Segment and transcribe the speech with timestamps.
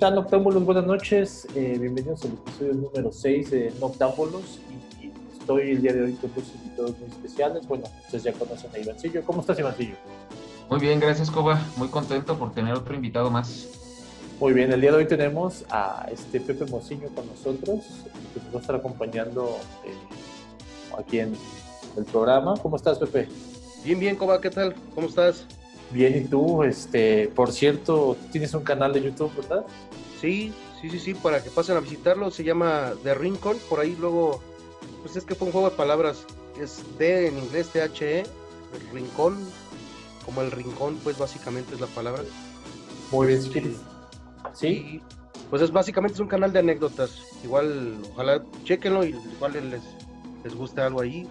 [0.00, 0.64] ¿Qué tal, Noctámbulos?
[0.64, 1.46] Buenas noches.
[1.54, 4.58] Eh, bienvenidos al episodio número 6 de Noctámbulos.
[4.98, 7.68] Y, y estoy el día de hoy con dos invitados muy especiales.
[7.68, 9.22] Bueno, ustedes ya conocen a Ivancillo.
[9.26, 9.96] ¿Cómo estás, Ivancillo?
[10.70, 11.60] Muy bien, gracias, Coba.
[11.76, 13.68] Muy contento por tener otro invitado más.
[14.40, 17.80] Muy bien, el día de hoy tenemos a este Pepe Mociño con nosotros,
[18.32, 21.36] que nos va a estar acompañando eh, aquí en
[21.98, 22.54] el programa.
[22.56, 23.28] ¿Cómo estás, Pepe?
[23.84, 24.74] Bien, bien, Coba, ¿qué tal?
[24.94, 25.44] ¿Cómo estás?
[25.90, 26.62] Bien, ¿y tú?
[26.62, 29.66] Este, por cierto, tienes un canal de YouTube, ¿verdad?
[30.20, 33.96] Sí, sí, sí, sí, para que pasen a visitarlo, se llama The Rincon, por ahí
[33.98, 34.42] luego,
[35.02, 36.26] pues es que fue un juego de palabras,
[36.60, 39.38] es D en inglés, T-H-E, el rincón,
[40.26, 42.22] como el rincón, pues básicamente es la palabra.
[43.10, 43.76] Muy bien, si quieres.
[44.52, 44.66] ¿Sí?
[44.68, 45.02] Y,
[45.48, 49.82] pues es básicamente es un canal de anécdotas, igual, ojalá chequenlo y igual les,
[50.44, 51.26] les guste algo ahí,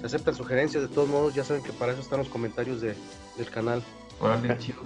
[0.00, 2.94] se aceptan sugerencias, de todos modos, ya saben que para eso están los comentarios de,
[3.36, 3.82] del canal.
[4.20, 4.82] Órale, chido.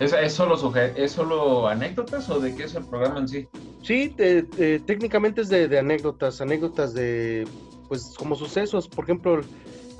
[0.00, 0.56] ¿Es, es, solo
[0.96, 3.48] ¿Es solo anécdotas o de qué es el programa en sí?
[3.82, 7.46] Sí, te- te- técnicamente es de, de anécdotas, anécdotas de,
[7.88, 8.88] pues, como sucesos.
[8.88, 9.44] Por ejemplo,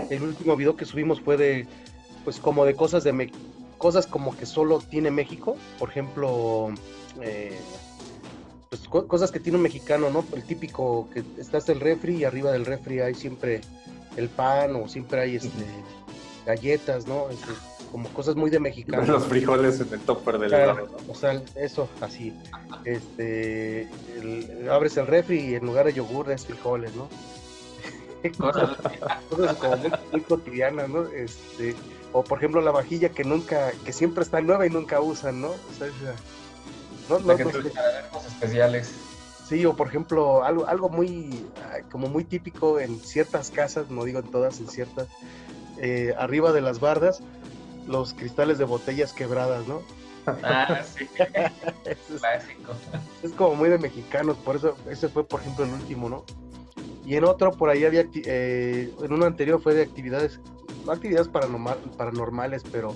[0.08, 1.66] el, último video que subimos fue de,
[2.24, 3.32] pues, como de cosas de, Me-
[3.78, 5.56] cosas como que solo tiene México.
[5.78, 6.70] Por ejemplo,
[7.20, 7.60] eh,
[8.70, 10.24] pues, co- cosas que tiene un mexicano, ¿no?
[10.34, 13.60] El típico que está hasta el refri y arriba del refri hay siempre
[14.16, 15.64] el pan o siempre hay, este,
[16.46, 17.28] galletas, ¿no?
[17.30, 17.52] Este,
[17.94, 19.04] como cosas muy de mexicano.
[19.06, 21.12] Los frijoles en el topper del Claro, helado, ¿no?
[21.12, 22.36] O sea, eso, así.
[22.84, 23.82] Este,
[24.16, 27.08] el- abres el refri y en lugar de yogur es frijoles, ¿no?
[28.40, 28.76] Órale.
[29.30, 31.04] Cosas como muy, muy cotidianas, ¿no?
[31.06, 31.76] Este,
[32.10, 35.50] o por ejemplo la vajilla que nunca, que siempre está nueva y nunca usan, ¿no?
[35.50, 36.16] O sea, esa-
[37.08, 37.58] no, no, que no sé.
[38.10, 38.90] cosas especiales.
[39.48, 44.02] Sí, o por ejemplo, algo, algo muy, ah, como muy típico en ciertas casas, no
[44.02, 45.06] digo en todas, en ciertas,
[45.80, 47.22] eh, arriba de las bardas,
[47.86, 49.82] los cristales de botellas quebradas, ¿no?
[50.42, 51.06] Ah, sí,
[51.84, 52.72] es- clásico.
[53.22, 56.24] es como muy de mexicanos, por eso ese fue por ejemplo el último, ¿no?
[57.04, 60.40] Y en otro por ahí había, eh, en uno anterior fue de actividades,
[60.86, 62.94] no actividades paranormal, paranormales, pero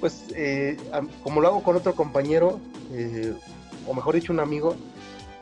[0.00, 0.76] pues eh,
[1.22, 2.58] como lo hago con otro compañero,
[2.90, 3.32] eh,
[3.86, 4.74] o mejor dicho un amigo,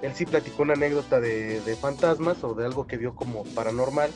[0.02, 4.10] él sí platicó una anécdota de, de fantasmas o de algo que vio como paranormal.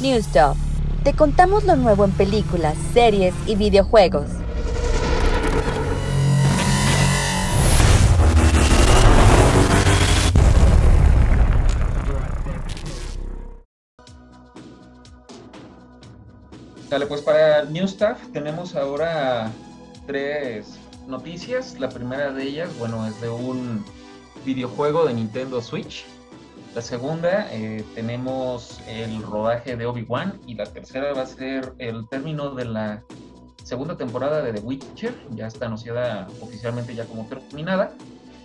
[0.00, 0.56] News Top.
[1.04, 4.26] Te contamos lo nuevo en películas, series y videojuegos.
[16.88, 19.50] Dale, pues para New Stuff tenemos ahora
[20.06, 21.80] tres noticias.
[21.80, 23.84] La primera de ellas, bueno, es de un
[24.44, 26.04] videojuego de Nintendo Switch.
[26.74, 30.40] La segunda, eh, tenemos el rodaje de Obi-Wan.
[30.46, 33.02] Y la tercera va a ser el término de la
[33.62, 35.14] segunda temporada de The Witcher.
[35.32, 37.92] Ya está anunciada oficialmente ya como terminada.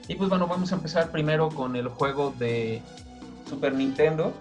[0.09, 2.81] Y pues bueno, vamos a empezar primero con el juego de
[3.49, 4.33] Super Nintendo.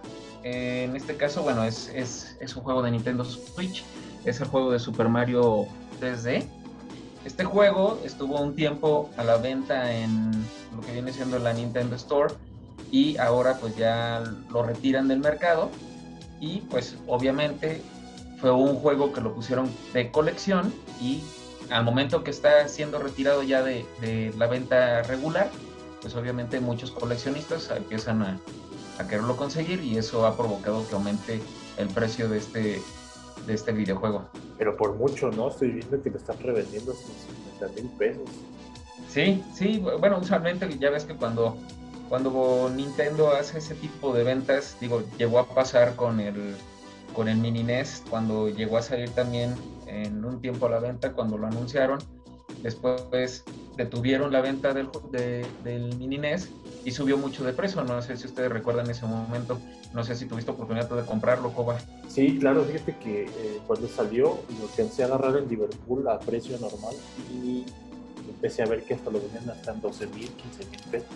[0.42, 3.84] Eh, en este caso, bueno, es, es, es un juego de Nintendo Switch.
[4.24, 5.66] Es el juego de Super Mario
[6.00, 6.44] 3D.
[7.24, 10.32] Este juego estuvo un tiempo a la venta en
[10.74, 12.34] lo que viene siendo la Nintendo Store
[12.90, 15.70] y ahora pues ya lo retiran del mercado
[16.40, 17.82] y pues obviamente
[18.40, 21.22] fue un juego que lo pusieron de colección y
[21.70, 25.50] al momento que está siendo retirado ya de, de la venta regular
[26.00, 28.38] pues obviamente muchos coleccionistas empiezan a,
[28.98, 31.40] a quererlo conseguir y eso ha provocado que aumente
[31.78, 32.82] el precio de este
[33.46, 34.26] de este videojuego.
[34.58, 35.48] Pero por mucho, ¿no?
[35.48, 37.06] Estoy viendo que lo están revendiendo hasta
[37.60, 38.28] 50 mil pesos.
[39.08, 41.56] Sí, sí, bueno, usualmente ya ves que cuando,
[42.08, 46.54] cuando Nintendo hace ese tipo de ventas, digo, llegó a pasar con el,
[47.14, 49.54] con el Mini NES, cuando llegó a salir también
[49.86, 51.98] en un tiempo a la venta, cuando lo anunciaron,
[52.62, 53.44] después
[53.76, 56.48] detuvieron la venta del, de, del Mini NES
[56.84, 59.58] y subió mucho de precio, no sé si ustedes recuerdan ese momento,
[59.92, 61.78] no sé si tuviste oportunidad de comprarlo, Coba.
[62.08, 66.94] Sí, claro, fíjate que eh, cuando salió lo a agarrar en Liverpool a precio normal
[67.32, 67.64] y
[68.28, 71.08] empecé a ver que hasta lo vendían hasta en 12 mil, 15 mil pesos.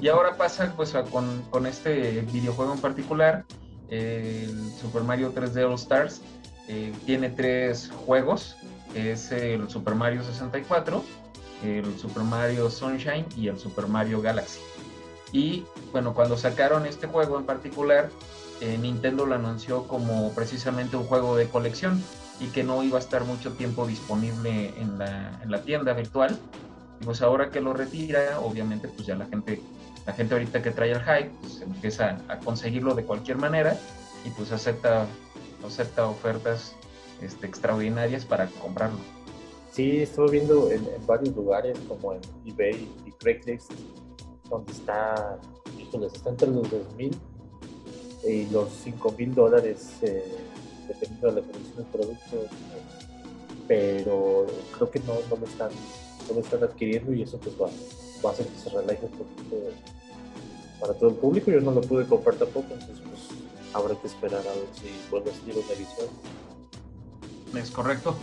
[0.00, 3.44] Y ahora pasa pues a- con, con este videojuego en particular,
[3.88, 6.20] el Super Mario 3D All Stars,
[6.68, 8.56] eh, tiene tres juegos,
[8.94, 11.02] es el Super Mario 64,
[11.64, 14.60] el Super Mario Sunshine y el Super Mario Galaxy.
[15.32, 18.10] Y bueno, cuando sacaron este juego en particular,
[18.60, 22.02] eh, Nintendo lo anunció como precisamente un juego de colección
[22.40, 26.38] y que no iba a estar mucho tiempo disponible en la, en la tienda virtual.
[27.04, 29.60] Pues ahora que lo retira, obviamente pues ya la gente,
[30.06, 33.78] la gente ahorita que trae el hype, pues empieza a conseguirlo de cualquier manera
[34.24, 35.06] y pues acepta,
[35.66, 36.74] acepta ofertas
[37.20, 38.98] este, extraordinarias para comprarlo.
[39.74, 43.72] Sí, estuve viendo en, varios lugares como en eBay y Craigslist,
[44.48, 45.38] donde está,
[45.78, 47.12] híjoles, está entre los 2.000
[48.28, 50.36] y los 5.000 dólares, eh,
[50.86, 52.36] dependiendo de la condición del producto,
[53.66, 54.46] pero
[54.76, 55.70] creo que no, no, lo están,
[56.32, 57.66] lo están adquiriendo y eso pues va,
[58.24, 59.56] va a hacer que se relaje un poquito
[60.80, 61.50] para todo el público.
[61.50, 63.20] Yo no lo pude comprar tampoco, entonces pues
[63.74, 66.08] habrá que esperar a ver si vuelve a salir una edición.
[67.56, 68.16] Es correcto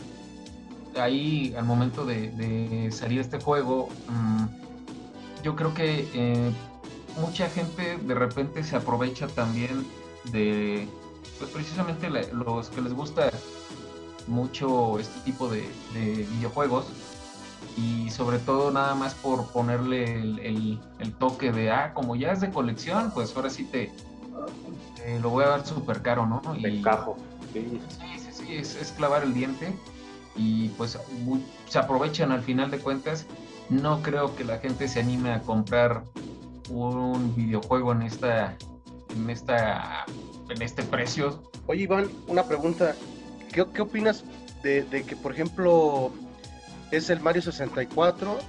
[1.00, 4.46] ahí al momento de, salir este juego, mm,
[5.44, 6.52] yo creo que eh,
[7.20, 9.86] mucha gente de repente se aprovecha también
[10.32, 10.88] de,
[11.40, 13.32] pues precisamente los que les gusta
[14.28, 15.64] mucho este tipo de,
[15.94, 16.86] videojuegos
[17.78, 20.80] y sobre todo nada más por ponerle el,
[21.20, 23.92] toque de, ah, como ya es de colección, pues ahora sí te,
[25.22, 26.42] lo voy a dar súper caro, ¿no?
[26.56, 27.18] Y, encajo.
[27.54, 27.82] Sí,
[28.18, 29.74] sí, sí, es, es clavar el diente
[30.36, 30.98] y pues
[31.68, 33.26] se aprovechan al final de cuentas.
[33.70, 36.04] No creo que la gente se anime a comprar
[36.70, 38.56] un videojuego en esta
[39.16, 40.06] en esta
[40.50, 41.42] en este precio.
[41.68, 42.96] Oye Iván, una pregunta.
[43.52, 44.24] ¿Qué, qué opinas
[44.64, 46.12] de, que por ejemplo
[46.92, 48.40] es el Mario 64,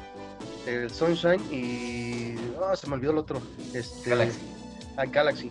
[0.66, 3.40] el Sunshine y ah, se me olvidó el otro,
[3.72, 4.38] este Galaxy.
[4.96, 5.50] Ah, Galaxy.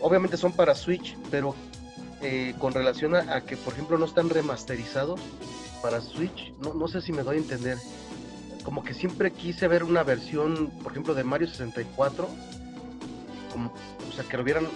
[0.00, 1.54] Obviamente son para Switch, pero
[2.22, 5.20] eh, con relación a, que por ejemplo no están remasterizados,
[5.82, 7.78] para Switch, no, no sé si me doy a entender.
[8.64, 12.28] Como que siempre quise ver una versión, por ejemplo, de Mario 64,
[13.52, 13.72] como,
[14.08, 14.68] o sea, que lo hubieran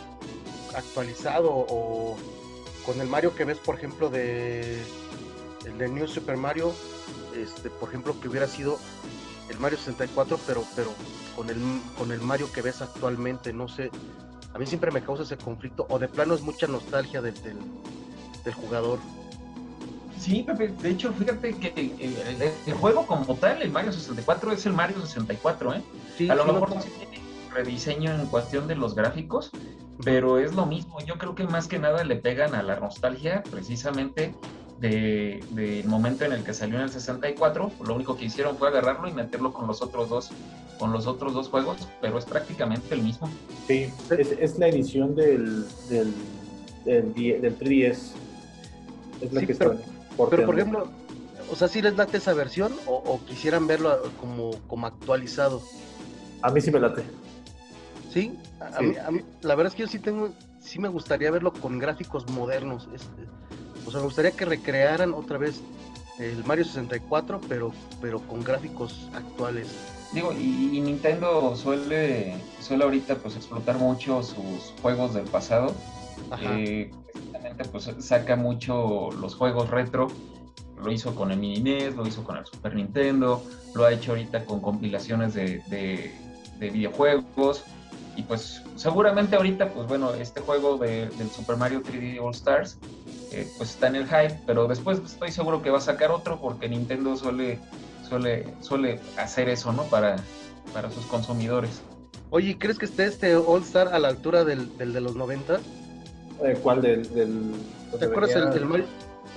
[0.74, 2.16] actualizado o
[2.84, 4.78] con el Mario que ves, por ejemplo, de
[5.66, 6.74] el de New Super Mario,
[7.34, 8.78] este, por ejemplo, que hubiera sido
[9.48, 10.92] el Mario 64, pero, pero
[11.36, 11.56] con el
[11.98, 13.90] con el Mario que ves actualmente, no sé,
[14.54, 17.34] a mí siempre me causa ese conflicto, o de plano es mucha nostalgia del,
[18.44, 18.98] del jugador.
[20.18, 21.72] Sí, Pepe, de hecho, fíjate que
[22.66, 25.82] el, juego como tal, el Mario 64, es el Mario 64, ¿eh?
[26.30, 27.20] a lo mejor no tiene
[27.52, 29.50] rediseño en cuestión de los gráficos,
[30.02, 30.98] pero es lo mismo.
[31.04, 34.34] Yo creo que más que nada le pegan a la nostalgia precisamente
[34.80, 37.72] del de momento en el que salió en el 64.
[37.86, 40.30] Lo único que hicieron fue agarrarlo y meterlo con los otros dos,
[40.78, 43.28] con los otros dos juegos, pero es prácticamente el mismo.
[43.66, 43.90] Sí,
[44.40, 46.12] es, la edición del, del,
[46.84, 48.12] del, 3DS.
[49.20, 49.76] Es la que está
[50.30, 50.88] pero por ejemplo,
[51.50, 55.62] o sea, si les late esa versión o, quisieran verlo como, como actualizado.
[56.42, 57.02] A mí sí me late.
[58.12, 58.38] ¿Sí?
[58.60, 60.30] A, Mí, la verdad es que yo sí tengo,
[60.60, 62.88] sí me gustaría verlo con gráficos modernos.
[63.86, 65.60] O sea, me gustaría que recrearan otra vez
[66.18, 69.68] el Mario 64, pero, pero con gráficos actuales.
[70.12, 75.74] Digo, y, Nintendo suele, suele ahorita pues explotar mucho sus juegos del pasado.
[76.30, 76.56] Ajá.
[76.56, 76.90] Eh,
[77.72, 80.08] pues saca mucho los juegos retro.
[80.82, 83.42] Lo hizo con el Mini NES, lo hizo con el Super Nintendo,
[83.74, 86.12] lo ha hecho ahorita con compilaciones de,
[86.60, 87.64] videojuegos.
[88.16, 92.78] Y pues seguramente ahorita, pues bueno, este juego del Super Mario 3D All Stars,
[93.34, 96.40] eh, pues está en el hype, pero después estoy seguro que va a sacar otro
[96.40, 97.58] porque Nintendo suele,
[98.08, 99.82] suele, suele hacer eso, ¿no?
[99.84, 100.16] Para,
[100.72, 101.82] para sus consumidores.
[102.30, 105.60] Oye, ¿crees que esté este All Star a la altura del, del de los 90?
[106.42, 107.08] Eh, ¿Cuál del,
[107.98, 108.86] ¿Te acuerdas el, Mario?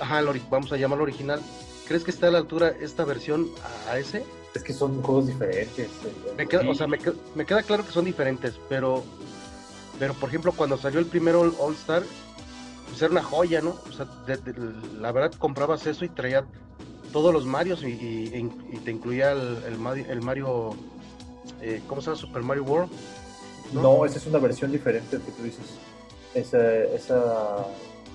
[0.00, 1.40] Ajá, vamos a llamarlo original.
[1.86, 3.48] ¿Crees que está a la altura esta versión
[3.90, 4.24] a ese?
[4.54, 5.86] Es que son juegos diferentes.
[5.86, 9.04] Eh, me queda, o sea, me, queda claro que son diferentes, pero,
[9.98, 12.02] pero por ejemplo, cuando salió el primero All Star,
[12.88, 13.76] pues era una joya, ¿no?
[13.88, 14.06] O sea,
[14.98, 16.46] la verdad comprabas eso y traía
[17.12, 18.30] todos los Marios y,
[18.84, 20.70] te incluía el, Mario,
[21.60, 22.20] eh, ¿cómo se llama?
[22.20, 22.90] Super Mario World.
[23.72, 23.82] ¿no?
[23.82, 25.66] no, esa es una versión diferente que tú dices
[26.34, 27.66] esa, esa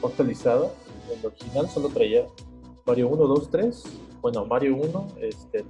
[0.04, 0.72] actualizada.
[1.12, 2.26] El original solo traía
[2.86, 3.84] Mario 1, 2, 3.
[4.22, 5.68] Bueno, Mario 1, este, el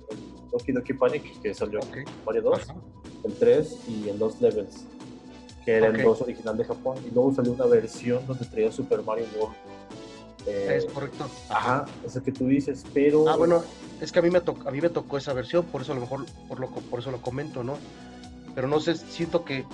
[0.51, 1.79] Doki Doki Panic, que salió
[2.25, 2.59] Mario 2,
[3.25, 4.85] el 3 y el 2 Levels,
[5.65, 6.97] que era el 2 original de Japón.
[7.05, 9.55] Y luego salió una versión donde traía Super Mario World.
[10.45, 11.29] Eh, es correcto.
[11.49, 13.27] Ajá, esa que tú dices, pero...
[13.29, 13.63] Ah, bueno,
[14.01, 15.95] es que a mí me, tocó a mí me tocó esa versión, por eso a
[15.95, 17.77] lo mejor, por, lo, por eso lo comento, ¿no?
[18.53, 19.65] Pero no sé, siento que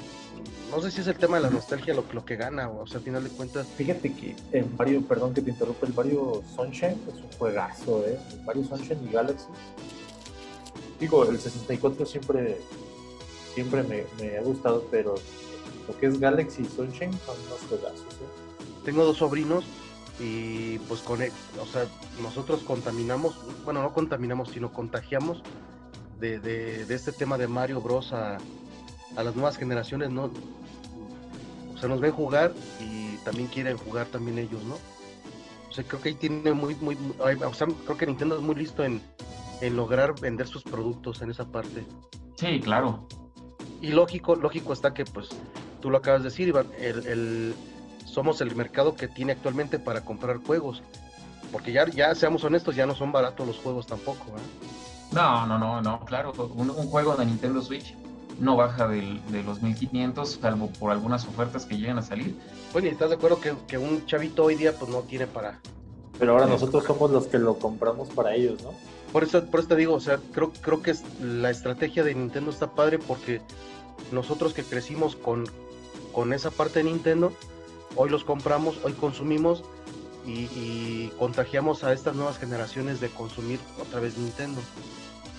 [0.72, 2.98] no sé si es el tema de la nostalgia lo, lo que gana, o, sea,
[2.98, 3.67] al final de cuentas.
[3.75, 8.19] Fíjate que el Mario, perdón que te interrumpa, el Mario Sunshine es un juegazo, ¿eh?
[8.31, 9.48] El Mario Sunshine y Galaxy.
[11.00, 12.58] Digo, el 64 siempre,
[13.55, 15.15] siempre me, me ha gustado, pero
[15.89, 18.29] lo que es Galaxy y Sunshine son unos juegazos, ¿eh?
[18.86, 19.65] Tengo dos sobrinos
[20.19, 21.88] y pues con, o sea,
[22.22, 25.41] nosotros contaminamos, bueno, no contaminamos, sino contagiamos
[26.19, 28.13] de, de- de este tema de Mario Bros.
[28.13, 28.38] a,
[29.15, 30.29] a las nuevas generaciones, ¿no?
[31.74, 34.75] O sea, nos ven jugar y también quieren jugar también ellos, ¿no?
[35.69, 38.55] O sea, creo que ahí tiene muy, muy, o sea, creo que Nintendo es muy
[38.55, 39.01] listo en,
[39.62, 41.86] en lograr vender sus productos en esa parte.
[42.36, 43.08] Sí, claro.
[43.81, 45.29] Y lógico, lógico está que, pues,
[45.81, 47.55] tú lo acabas de decir, Iván, el, el-
[48.05, 50.81] somos el mercado que tiene actualmente para comprar juegos.
[51.51, 54.41] Porque ya, ya seamos honestos, ya no son baratos los juegos tampoco, ¿eh?
[55.12, 56.33] No, no, no, no, claro.
[56.55, 57.95] Un, un juego de Nintendo Switch
[58.39, 62.36] no baja del- de los 1500, salvo por algunas ofertas que llegan a salir.
[62.71, 65.59] Bueno, y estás de acuerdo que, que un chavito hoy día, pues, no tiene para...
[66.19, 68.71] Pero ahora nosotros somos los que lo compramos para ellos, ¿no?
[69.12, 72.13] Por eso, por eso te digo, o sea, creo, creo que es- la estrategia de
[72.13, 73.41] Nintendo está padre porque
[74.12, 75.45] nosotros que crecimos con,
[76.13, 77.32] con esa parte de Nintendo,
[77.96, 79.63] hoy los compramos, hoy consumimos
[80.25, 84.62] y, y contagiamos a estas nuevas generaciones de consumir otra vez Nintendo.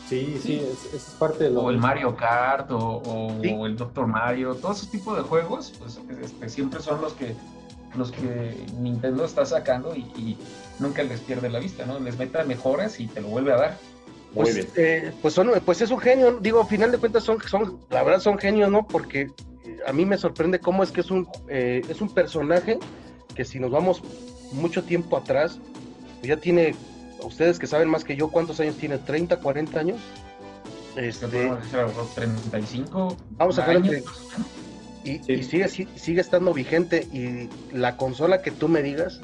[0.08, 1.78] Sí, sí, es, es parte de lo O el.
[1.78, 3.48] Mario Kart, o, o Sí.
[3.50, 7.36] el Doctor Mario, todos esos tipos de juegos, pues este, siempre son los que
[7.96, 10.38] los que Nintendo está sacando y, y
[10.78, 11.98] nunca les pierde la vista, ¿no?
[11.98, 13.78] Les meta mejoras y te lo vuelve a dar.
[14.32, 14.68] Muy Pues, bien.
[14.76, 18.02] eh, pues, son, pues es un genio, digo, a final de cuentas son, son la
[18.04, 18.86] verdad son genios, ¿no?
[18.86, 19.28] Porque
[19.86, 22.78] a mí me sorprende cómo es que es un, eh, es un personaje
[23.34, 24.02] que si nos vamos
[24.52, 25.58] mucho tiempo atrás,
[26.22, 26.74] ya tiene,
[27.22, 28.98] ustedes que saben más que yo, ¿cuántos años tiene?
[28.98, 29.98] ¿30, 40 años?
[30.96, 33.86] Este, Este, podemos decir algo, 35 Vamos a menos.
[35.04, 35.32] y, Sí.
[35.32, 39.20] y sigue, si- sigue estando vigente y la consola que tú me digas,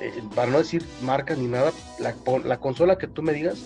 [0.00, 3.58] eh, para no decir marca ni nada, la, con- la consola que tú me digas,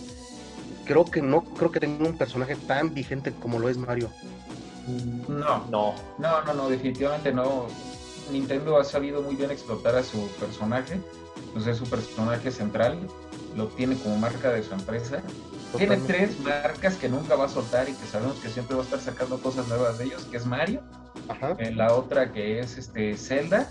[0.86, 4.08] creo que no creo que tenga un personaje tan vigente como lo es Mario.
[5.28, 5.94] No, No.
[6.18, 7.66] No, no, no, definitivamente no.
[8.30, 11.00] Nintendo ha sabido muy bien explotar a su personaje,
[11.52, 12.98] pues es su personaje central,
[13.56, 15.22] lo tiene como marca de su empresa.
[15.76, 18.84] Tiene tres marcas que nunca va a soltar y que sabemos que siempre va a
[18.84, 20.80] estar sacando cosas nuevas de ellos, que es Mario,
[21.28, 21.54] Ajá.
[21.58, 23.68] eh, la otra que es este Zelda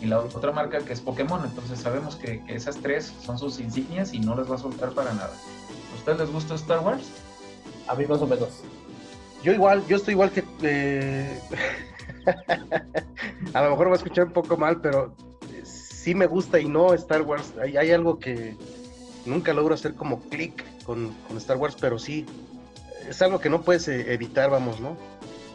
[0.00, 1.44] y la otra marca que es Pokémon.
[1.44, 4.90] Entonces sabemos que, que esas tres son sus insignias y no les va a soltar
[4.92, 5.32] para nada.
[5.92, 7.04] ¿A ustedes les gusta Star Wars?
[7.88, 8.48] A mí más o menos.
[9.42, 11.40] Yo igual, yo estoy igual que eh,
[13.54, 15.14] a lo mejor va a escuchar un poco mal, pero
[15.64, 17.52] sí me gusta y no Star Wars.
[17.60, 18.56] Hay, algo que
[19.26, 22.24] nunca logro hacer como clic con, con Star Wars, pero sí
[23.08, 24.96] es algo que no puedes eh, evitar, vamos, ¿no?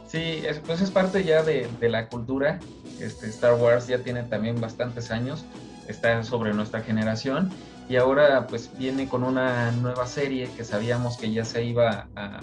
[0.08, 2.60] Sí, es, pues es parte ya de, de la cultura.
[3.00, 5.46] Este, Star Wars ya tiene también bastantes años,
[5.88, 7.52] está sobre nuestra generación
[7.90, 12.42] y ahora pues viene con una nueva serie que sabíamos que ya se iba a,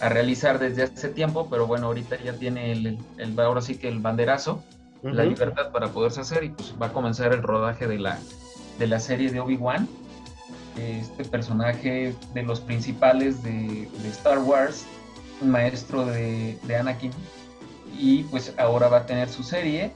[0.00, 2.98] a realizar desde hace tiempo, pero bueno, ahorita ya tiene el,
[3.38, 4.62] ahora sí que el banderazo,
[5.02, 8.18] la libertad para poderse hacer y pues va a comenzar el rodaje de la,
[8.78, 9.88] de la serie de Obi-Wan.
[10.76, 14.86] Este personaje de los principales de, de Star Wars,
[15.40, 17.10] un maestro de, de Anakin,
[17.98, 19.92] y pues ahora va a tener su serie,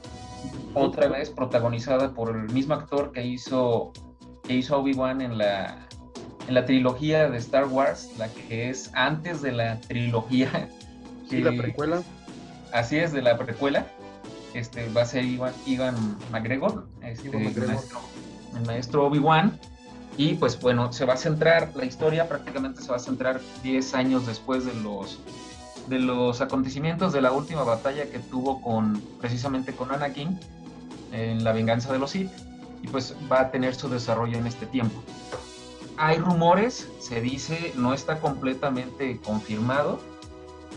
[0.73, 3.93] otra vez protagonizada por el mismo actor que hizo,
[4.43, 5.87] que hizo Obi-Wan en la,
[6.47, 10.69] en la trilogía de Star Wars, la que es antes de la trilogía.
[11.29, 12.01] Sí, la que- precuela.
[12.73, 13.85] Así es, de la precuela.
[14.53, 15.95] Este, va a ser Ivan, Ivan
[16.31, 17.69] McGregor, este, Ivan McGregor.
[17.69, 17.99] El maestro,
[18.57, 19.59] el maestro Obi-Wan.
[20.17, 23.95] Y pues bueno, se va a centrar, la historia prácticamente se va a centrar 10
[23.95, 25.19] años después de los,
[25.87, 30.39] de los acontecimientos de la última batalla que tuvo con, precisamente con Anakin
[31.11, 32.29] en la venganza de los Sith.
[32.83, 35.01] Y pues va a tener su desarrollo en este tiempo.
[35.97, 39.99] Hay rumores, se dice, no está completamente confirmado,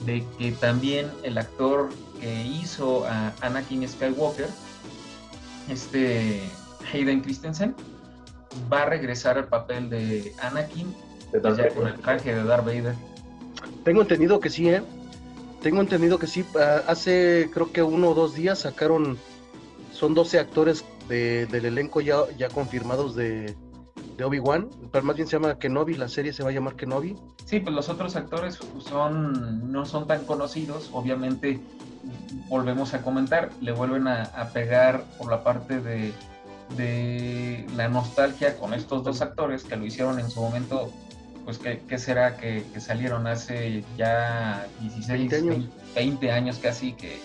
[0.05, 1.89] de que también el actor
[2.21, 4.49] que hizo a Anakin Skywalker,
[5.69, 6.43] este
[6.93, 7.75] Hayden Christensen,
[8.73, 10.95] va a regresar al papel de Anakin
[11.33, 12.95] De Darth ya con el traje de Darth Vader.
[13.85, 14.83] Tengo entendido que sí, ¿eh?
[15.63, 16.45] Tengo entendido que sí.
[16.87, 19.19] Hace creo que uno o dos días sacaron,
[19.93, 23.57] son 12 actores de- del elenco ya, ya confirmados de,
[24.17, 27.17] de Obi-Wan, pero más bien se llama Kenobi, la serie se va a llamar Kenobi.
[27.45, 31.61] Sí, pues los otros actores son, no son tan conocidos, obviamente
[32.49, 36.13] volvemos a comentar, le vuelven a, a pegar por la parte de,
[36.77, 40.91] de la nostalgia con estos dos actores que lo hicieron en su momento,
[41.45, 45.49] pues que, que será que, que salieron hace ya 16, 20 años.
[45.49, 47.21] 20, 20 años casi que,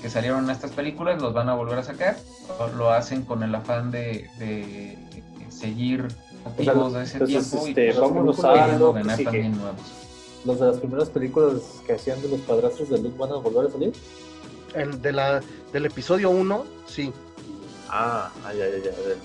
[0.00, 2.16] que salieron estas películas, los van a volver a sacar,
[2.76, 4.98] lo, hacen con el afán de, de
[5.50, 6.08] seguir
[6.44, 9.80] activos de ese entonces, tiempo y este, pues, vámonos a lo que ganar también nuevos.
[10.44, 13.66] Los de las primeras películas que hacían de los padrastros de Luke van a volver
[13.66, 13.92] a salir.
[14.74, 15.40] El de la,
[15.72, 17.12] del episodio 1, sí,
[17.92, 19.18] Ah, ay, ay, ay, ay.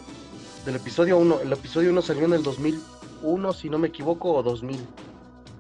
[0.65, 1.41] del episodio 1.
[1.41, 4.79] El episodio 1 salió en el 2001, si no me equivoco, o 2000.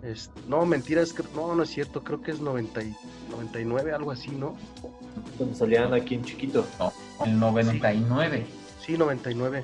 [0.01, 2.95] Es- no, mentira, es que no, no es cierto, creo que es 90 y-
[3.31, 4.55] 99, algo así, ¿no?
[5.37, 6.65] Donde salían aquí en chiquito.
[7.23, 8.45] El 99.
[8.83, 9.63] Sí, 99.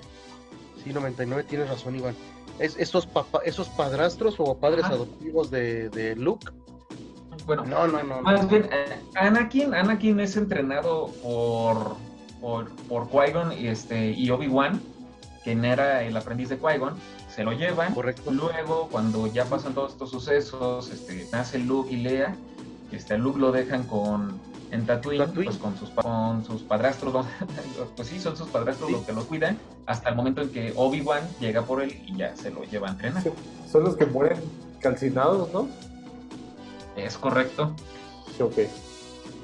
[0.84, 2.16] Sí, 99, tienes razón, Iván.
[2.60, 6.48] Es, esos, papá, esos padrastros o padres adoptivos de, de Luke.
[7.46, 8.16] Bueno, No, no, no.
[8.18, 8.22] no.
[8.22, 11.96] Más bien, eh, Anakin, Anakin es entrenado por,
[12.40, 14.82] por, por Qui-Gon y, este, y Obi-Wan,
[15.44, 16.94] quien era el aprendiz de Qui-Gon,
[17.34, 17.94] se lo llevan.
[17.94, 18.32] Correcto.
[18.32, 22.36] Luego, cuando ya pasan todos estos sucesos, este, nace Luke y Leia,
[22.92, 24.40] este, Luke lo dejan con,
[24.72, 25.46] en Tatooine, Tatooine.
[25.46, 27.26] pues con sus, con sus padrastros, ¿no?
[27.96, 28.94] pues sí, son sus padrastros Sí.
[28.96, 32.36] los que lo cuidan, hasta el momento en que Obi-Wan llega por él y ya
[32.36, 33.22] se lo lleva a entrenar.
[33.24, 33.30] Sí,
[33.72, 34.40] Son los que mueren
[34.80, 35.68] calcinados, ¿no?
[36.96, 37.74] Es correcto.
[38.38, 38.54] Sí, ok.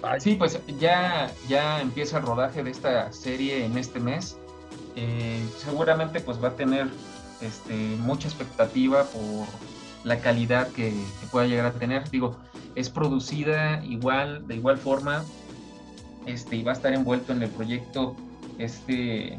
[0.04, 4.38] Ay, Sí, pues ya, ya empieza el rodaje de esta serie en este mes.
[4.96, 6.88] Eh, seguramente pues va a tener
[7.42, 9.46] este, mucha expectativa por
[10.08, 12.10] la calidad que, que pueda llegar a tener.
[12.10, 12.38] Digo,
[12.76, 15.24] es producida igual, de igual forma,
[16.26, 18.16] este, y va a estar envuelto en el proyecto
[18.58, 19.38] este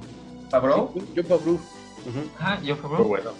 [0.50, 0.90] Favreau.
[0.94, 1.54] sí, John Favreau.
[1.54, 2.30] Ujú.
[2.38, 3.08] Ajá, Jon Muy Favreau.
[3.08, 3.30] bueno.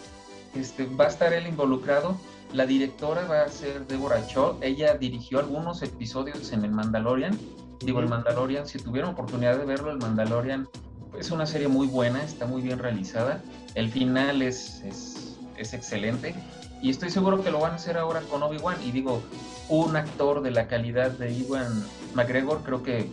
[0.54, 2.16] Este, va a estar él involucrado.
[2.52, 4.58] La directora va a ser Deborah Shaw.
[4.62, 7.38] Ella dirigió algunos episodios en El Mandalorian.
[7.80, 8.08] Digo, El.
[8.08, 10.66] Mandalorian, si tuvieron oportunidad de verlo, El Mandalorian
[11.18, 13.42] es una serie muy buena, está muy bien realizada.
[13.74, 16.34] El final es, es, es excelente.
[16.80, 18.76] Y estoy seguro que lo van a hacer ahora con Obi-Wan.
[18.84, 19.22] Y digo,
[19.68, 23.08] un actor de la calidad de Iwan McGregor creo que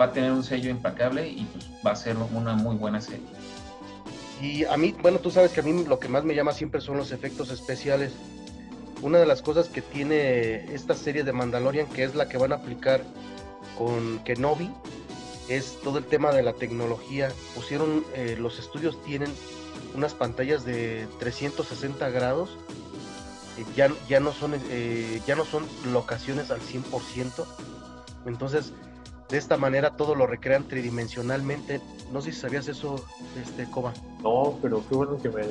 [0.00, 3.26] va a tener un sello impecable y pues va a ser una muy buena serie.
[4.40, 6.80] Y a mí, bueno, tú sabes que a mí lo que más me llama siempre
[6.80, 8.12] son los efectos especiales.
[9.02, 12.52] Una de las cosas que tiene esta serie de Mandalorian, que es la que van
[12.52, 13.02] a aplicar
[13.76, 14.70] con Kenobi,
[15.48, 17.30] es todo el tema de la tecnología.
[17.54, 19.30] Pusieron, eh, los estudios tienen
[19.94, 22.56] unas pantallas de 360 grados.
[23.58, 27.44] Eh, ya, ya, no son, eh, ya no son locaciones al 100%.
[28.26, 28.72] Entonces,
[29.30, 31.80] de esta manera todo lo recrean tridimensionalmente.
[32.12, 33.04] No sé si sabías eso,
[33.40, 33.92] este Coba.
[34.22, 35.42] No, pero qué bueno que, me,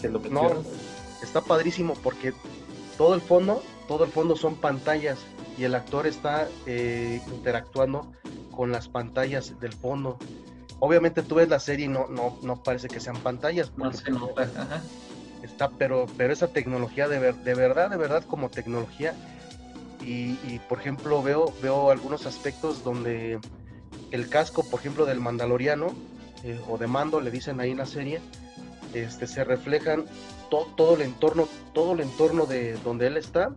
[0.00, 0.66] que lo No, mencionas.
[1.22, 2.32] está padrísimo porque
[2.98, 5.18] todo el fondo, todo el fondo son pantallas
[5.58, 8.10] y el actor está eh, interactuando
[8.50, 10.18] con las pantallas del fondo.
[10.78, 14.10] Obviamente tú ves la serie y no, no, no parece que sean pantallas, No se
[14.10, 14.42] nota.
[14.56, 14.82] Ajá.
[15.42, 19.14] Está, pero, pero esa tecnología de, de verdad, de verdad como tecnología.
[20.04, 23.38] Y, por ejemplo veo, veo algunos aspectos donde
[24.10, 25.94] el casco, por ejemplo, del mandaloriano
[26.42, 28.20] eh, o de mando, le dicen ahí en la serie,
[28.92, 30.04] este, se reflejan
[30.50, 33.54] to- todo el entorno, todo el entorno de donde él está.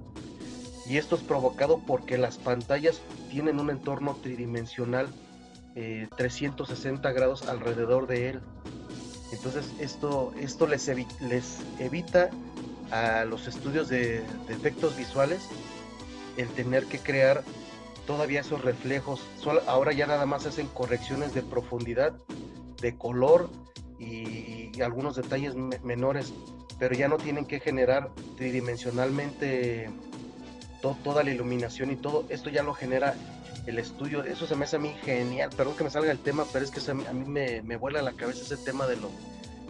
[0.88, 5.08] Y esto es provocado porque las pantallas tienen un entorno tridimensional
[5.76, 8.42] eh, 360 grados alrededor de él.
[9.36, 12.30] Entonces esto, esto les, evi- les evita
[12.92, 15.48] a los estudios de, efectos visuales
[16.38, 17.44] el tener que crear
[18.08, 19.22] todavía esos reflejos.
[19.68, 22.14] Ahora ya nada más hacen correcciones de profundidad,
[22.82, 23.50] de color
[24.00, 26.34] y, algunos detalles me- menores,
[26.78, 29.90] pero ya no tienen que generar tridimensionalmente
[30.82, 32.26] to- toda la iluminación y todo.
[32.30, 33.16] Esto ya lo genera
[33.66, 34.24] el estudio.
[34.24, 35.50] Eso se me hace a mí genial.
[35.56, 38.12] Perdón que me salga el tema, pero es que a mí me, me vuela la
[38.14, 39.10] cabeza ese tema de lo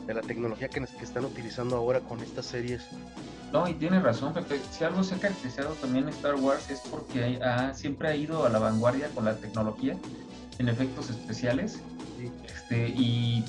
[0.05, 2.83] de la tecnología que, que están utilizando ahora con estas series.
[3.51, 4.59] No, y tienes razón, Pepe.
[4.71, 8.49] Si algo se ha caracterizado también Star Wars es porque ha- siempre ha ido a
[8.49, 9.95] la vanguardia con la tecnología
[10.59, 11.79] en efectos especiales
[12.19, 12.31] Sí.
[12.47, 13.43] este, y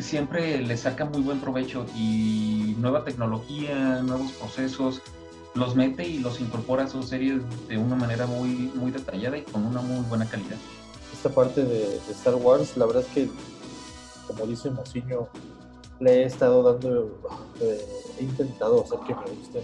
[0.00, 5.00] siempre le saca muy buen provecho y nueva tecnología, nuevos procesos,
[5.56, 9.42] los mete y los incorpora a sus series de una manera muy, muy detallada y
[9.42, 10.58] con una muy buena calidad.
[11.12, 13.30] Esta parte de, de Star Wars, la verdad es que,
[14.26, 15.28] como dice Mociño,
[15.98, 17.18] le he estado dando,
[17.60, 17.86] eh,
[18.20, 19.62] he intentado hacer que me guste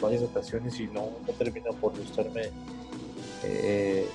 [0.00, 2.50] varias ocasiones y no, no termina por gustarme
[3.44, 4.08] eh,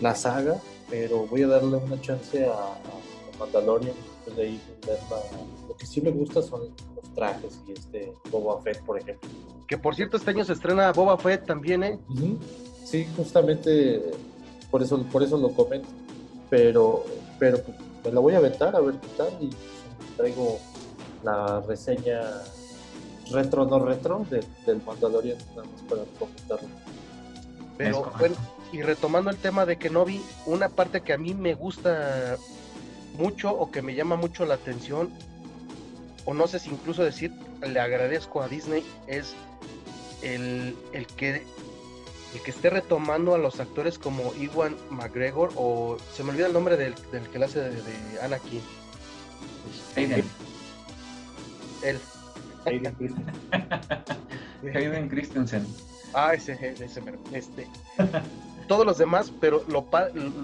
[0.00, 0.56] la saga,
[0.88, 5.18] pero voy a darle una chance a, a Mandalorian, después de ahí verla.
[5.68, 6.62] Lo que sí me gusta son
[7.14, 9.28] trajes y este Boba Fett, por ejemplo.
[9.66, 11.98] Que por cierto, este año se estrena Boba Fett también, ¿eh?
[12.84, 14.02] Sí, justamente
[14.70, 15.88] por eso, por eso lo comento.
[16.50, 17.04] Pero,
[17.38, 19.50] pero pues, me la voy a aventar a ver qué tal y
[20.16, 20.58] traigo
[21.22, 22.20] la reseña
[23.30, 26.68] retro no retro de- del Mandalorian nada más para comentarlo.
[27.78, 28.34] Pero bueno,
[28.72, 32.36] y retomando el tema de Kenobi, una parte que a mí me gusta
[33.18, 35.10] mucho o que me llama mucho la atención,
[36.24, 37.32] o no sé si incluso decir,
[37.66, 39.34] le agradezco a Disney, es
[40.22, 41.42] el, el que
[42.34, 46.52] el que esté retomando a los actores como Iwan McGregor o se me olvida el
[46.54, 48.62] nombre del, del que le hace de, de Anakin.
[49.70, 50.24] Este, Hayden.
[51.82, 52.00] él.
[52.64, 53.34] Hayden Christensen.
[54.74, 55.66] Hayden Christensen.
[56.14, 57.68] Ah, ese, ese, este.
[58.68, 59.86] Todos los demás, pero lo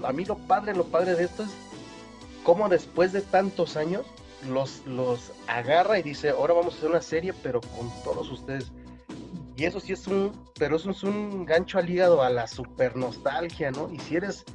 [0.05, 1.49] a mí lo padre, lo padre de esto es
[2.43, 4.05] cómo después de tantos años
[4.47, 8.71] los, los agarra y dice, ahora vamos a hacer una serie, pero con todos ustedes.
[9.55, 12.95] Y eso sí es un, pero eso es un gancho al hígado a la super
[12.95, 13.91] nostalgia, ¿no?
[13.91, 14.45] Y si eres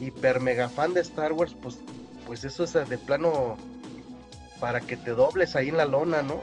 [0.00, 1.78] hiper mega fan de Star Wars, pues,
[2.26, 3.56] pues eso es de plano
[4.60, 6.40] para que te dobles ahí en la lona, ¿no?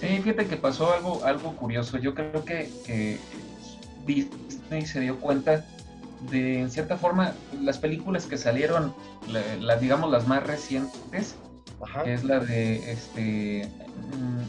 [0.00, 1.98] Sí, fíjate que pasó algo, algo curioso.
[1.98, 3.18] Yo creo que,
[4.06, 5.66] Disney se dio cuenta
[6.30, 8.94] de, en cierta forma, las películas que salieron,
[9.60, 11.34] las digamos las más recientes,
[12.04, 13.68] que es la de este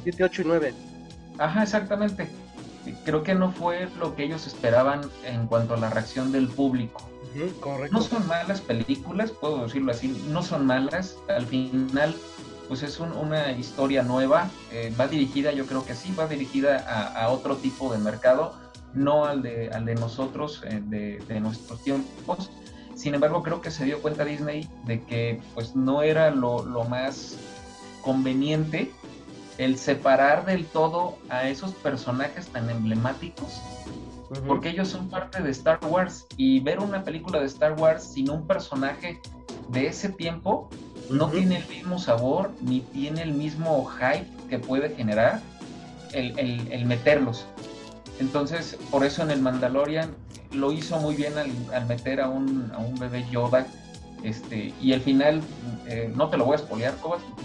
[0.03, 0.73] 7, mm, 8 y 9.
[1.37, 2.27] Ajá, exactamente.
[3.05, 7.07] Creo que no fue lo que ellos esperaban en cuanto a la reacción del público.
[7.59, 7.95] correcto.
[7.95, 11.17] No son malas películas, puedo decirlo así, no son malas.
[11.27, 12.15] Al final,
[12.67, 14.49] pues es una historia nueva.
[14.71, 18.55] Eh, va dirigida, yo creo que sí, va dirigida a, otro tipo de mercado,
[18.93, 22.49] no al de, al de nosotros, eh, de, de nuestros tiempos
[22.99, 27.37] sin embargo, creo que se dio cuenta Disney de que pues no era lo, más
[28.01, 28.91] conveniente
[29.57, 33.61] el separar del todo a esos personajes tan emblemáticos,
[34.45, 38.29] porque ellos son parte de Star Wars y ver una película de Star Wars sin
[38.29, 39.21] un personaje
[39.69, 40.69] de ese tiempo
[41.09, 45.39] no tiene el mismo sabor ni tiene el mismo hype que puede generar
[46.11, 47.45] el, el meterlos.
[48.19, 50.13] Entonces, por eso en el Mandalorian
[50.51, 53.67] lo hizo muy bien al, meter a un, a un, bebé Yoda.
[54.23, 55.41] Este, y al final,
[55.87, 56.93] eh, no te lo voy a spoilear,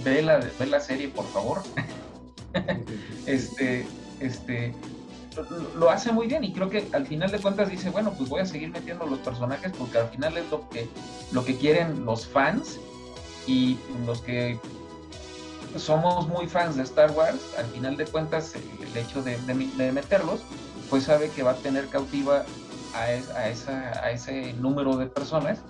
[0.03, 1.63] ve la, ve la serie, por favor.
[3.27, 3.87] este,
[4.21, 4.75] este,
[5.77, 8.41] lo, hace muy bien y creo que al final de cuentas dice, bueno, pues voy
[8.41, 10.89] a seguir metiendo los personajes porque al final es lo que,
[11.33, 12.79] lo que quieren los fans
[13.47, 14.59] y los que
[15.77, 20.41] somos muy fans de Star Wars, al final de cuentas el, hecho de, de meterlos,
[20.89, 22.45] pues sabe que va a tener cautiva
[22.95, 25.61] a, esa, a ese número de personas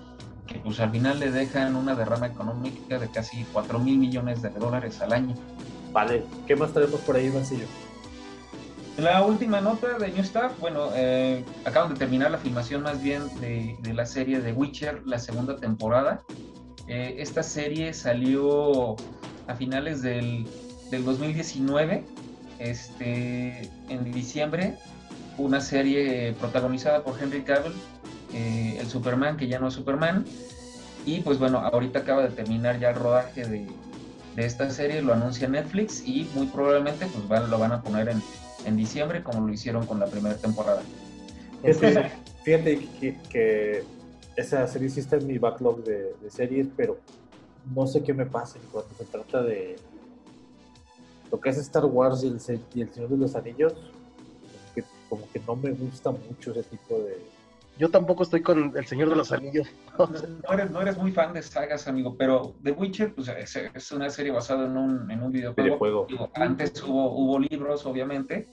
[0.46, 4.50] que pues al final le dejan una derrama económica de casi 4 mil millones de
[4.50, 5.34] dólares al año.
[5.92, 7.66] Vale, ¿qué más tenemos por ahí, Mancillo?
[8.98, 13.22] La última nota de New Stuff, bueno, eh, acaban de terminar la filmación más bien
[13.40, 16.22] de, de la serie de Witcher, la segunda temporada.
[16.86, 18.96] Eh, esta serie salió
[19.48, 20.46] a finales del,
[20.90, 22.04] del 2019,
[22.58, 24.76] este, en diciembre,
[25.38, 27.74] una serie protagonizada por Henry Cavill,
[28.32, 30.24] eh, el Superman, que ya no es Superman.
[31.06, 33.66] Y pues bueno, ahorita acaba de terminar ya el rodaje de,
[34.36, 39.22] esta serie, lo anuncia Netflix y muy probablemente pues lo van a poner en, diciembre
[39.22, 40.82] como lo hicieron con la primera temporada.
[42.42, 42.88] fíjate
[43.30, 43.84] que,
[44.36, 46.98] esa serie sí está en mi backlog de, series, pero
[47.72, 49.76] no sé qué me pasa cuando se trata de
[51.30, 52.40] lo que es Star Wars y el,
[52.74, 53.74] y el Señor de los Anillos
[55.14, 57.18] como que no me gusta mucho ese tipo de...
[57.78, 59.66] Yo tampoco estoy con El Señor de los Anillos.
[59.98, 64.66] No eres, muy fan de sagas, amigo, pero The Witcher pues, es, una serie basada
[64.66, 66.06] en un, en un videojuego.
[66.34, 68.46] antes hubo, hubo libros, obviamente,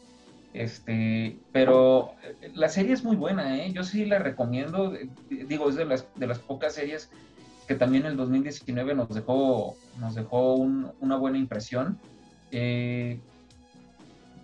[0.54, 2.14] este, pero
[2.56, 3.72] la serie es muy buena, ¿eh?
[3.72, 4.94] yo sí la recomiendo.
[5.30, 7.10] Digo, es de las, de las pocas series
[7.68, 12.00] que también en el 2019 nos dejó, nos dejó una buena impresión.
[12.52, 13.20] Eh,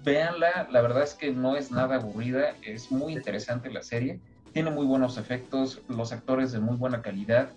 [0.08, 4.22] véanla, la verdad es que no es nada aburrida, es muy interesante la serie,
[4.54, 7.50] tiene muy buenos efectos, los actores de muy buena calidad,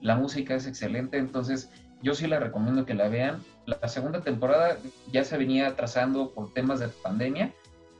[0.00, 3.42] la música es excelente, entonces yo sí la recomiendo que la vean.
[3.66, 4.78] La segunda temporada
[5.12, 7.52] ya se venía trazando por temas de pandemia,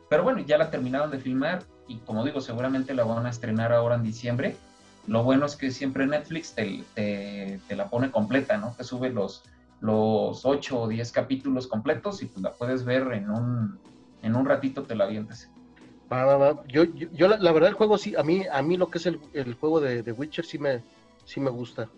[0.08, 3.72] pero bueno, ya la terminaron de filmar y como digo, seguramente la van a estrenar
[3.72, 4.54] ahora en diciembre.
[5.08, 8.76] Lo bueno es que siempre Netflix te, te, la pone completa, ¿no?
[8.76, 9.42] Te sube los,
[9.80, 13.78] los 8 o 10 capítulos completos y pues la puedes ver en un,
[14.22, 15.50] en un ratito te la avientas.
[16.68, 19.54] Yo, yo, la, verdad el juego sí, a mí, a mí lo que es el,
[19.60, 20.82] juego de, de, Witcher sí me,
[21.26, 21.88] sí me gusta.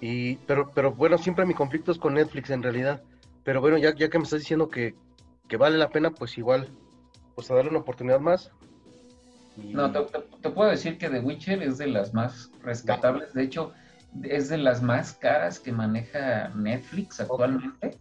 [0.00, 3.02] Y, pero, pero bueno, siempre mi conflicto es con Netflix en realidad.
[3.42, 4.94] Pero bueno, ya, ya que me estás diciendo que,
[5.58, 6.68] vale la pena, pues igual,
[7.34, 8.52] pues a darle una oportunidad más.
[9.56, 13.34] No, te, puedo decir que The Witcher es de las más rescatables.
[13.34, 13.72] De hecho,
[14.22, 17.98] es de las más caras que maneja Netflix actualmente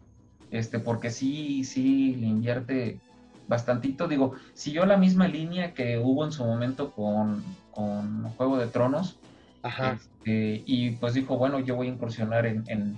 [0.51, 2.99] este, porque sí, sí le invierte
[3.47, 4.07] bastantito.
[4.07, 9.17] Digo, siguió la misma línea que hubo en su momento con, con Juego de Tronos.
[9.63, 12.97] Este, y pues dijo, bueno, yo voy a incursionar en,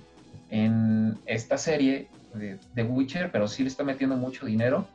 [0.50, 4.86] en, esta serie de, de, Witcher, pero sí le está metiendo mucho dinero.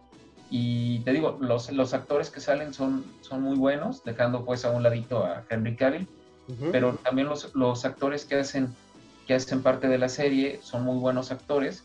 [0.48, 4.70] Y te digo, los, los actores que salen son, son muy buenos, dejando pues a
[4.70, 6.06] un ladito a Henry Cavill,
[6.72, 8.68] pero también los, los actores que hacen,
[9.26, 11.84] que hacen parte de la serie son muy buenos actores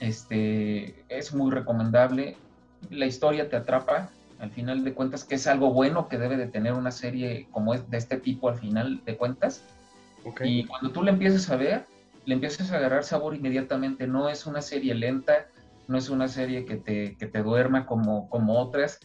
[0.00, 2.36] este, es muy recomendable.
[2.90, 6.46] la historia te atrapa, al final de cuentas, que es algo bueno que debe de
[6.46, 9.64] tener una serie como es de este tipo al final de cuentas.
[10.44, 11.86] Y cuando tú le empiezas a ver,
[12.24, 14.06] le empiezas a agarrar sabor inmediatamente.
[14.06, 15.48] No es una serie lenta,
[15.88, 19.00] no es una serie que te, que te duerma como, como otras,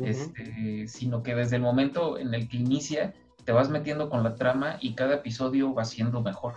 [0.00, 4.34] este, sino que desde el momento en el que inicia, te vas metiendo con la
[4.34, 6.54] trama y cada episodio va siendo mejor.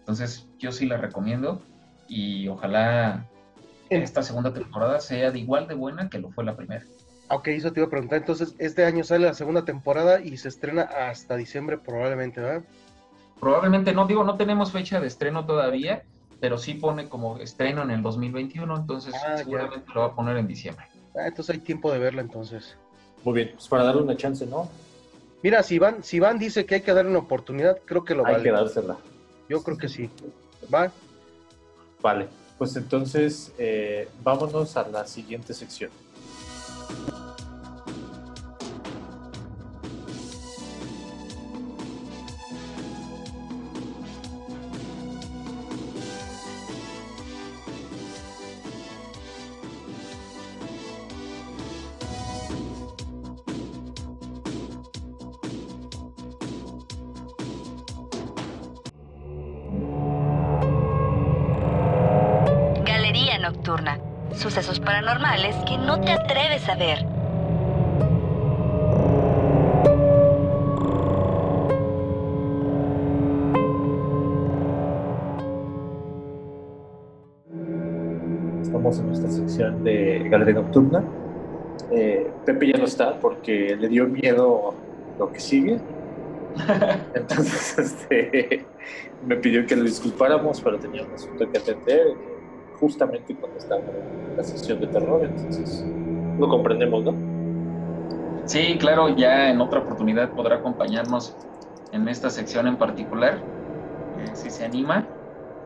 [0.00, 1.60] Entonces, yo sí la recomiendo
[2.08, 3.26] y ojalá
[3.90, 6.84] esta segunda temporada sea de igual de buena que lo fue la primera.
[7.28, 8.18] Ok, eso te iba a preguntar.
[8.18, 12.62] Entonces, este año sale la segunda temporada y se estrena hasta diciembre probablemente, ¿verdad?
[13.40, 16.04] Probablemente no, digo, no tenemos fecha de estreno todavía,
[16.40, 20.36] pero sí pone como estreno en el 2021, entonces ah, seguramente lo va a poner
[20.36, 20.86] en diciembre.
[21.16, 22.76] Ah, entonces hay tiempo de verla entonces.
[23.24, 24.68] Muy bien, pues para darle una chance, ¿no?
[25.42, 28.26] Mira, si Van, si Van dice que hay que darle una oportunidad, creo que lo
[28.26, 28.48] hay vale.
[28.48, 28.96] Hay que dársela.
[29.48, 30.10] Yo creo que sí.
[30.72, 30.90] ¿Va?
[32.02, 35.90] Vale, pues entonces eh, vámonos a la siguiente sección.
[78.62, 81.02] Estamos en nuestra sección de Galería Nocturna.
[81.90, 84.74] Eh, Pepe ya no está porque le dio miedo
[85.18, 85.78] lo que sigue.
[87.14, 88.66] Entonces este,
[89.26, 92.08] me pidió que lo disculpáramos, pero tenía un asunto que atender
[92.78, 95.86] justamente cuando está en la sesión de terror, entonces
[96.38, 97.36] lo comprendemos, ¿no?
[98.46, 101.36] Sí, claro, ya en otra oportunidad podrá acompañarnos
[101.92, 103.42] en esta sección en particular,
[104.18, 105.06] eh, si se anima.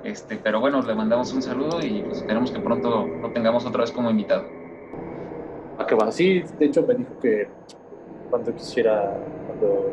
[0.02, 3.82] Este, pero bueno, le mandamos un saludo y pues, esperemos que pronto lo tengamos otra
[3.82, 4.46] vez como invitado.
[5.78, 6.10] ¿A qué va?
[6.10, 7.48] Sí, de hecho me dijo que
[8.30, 9.14] cuando quisiera,
[9.46, 9.92] cuando,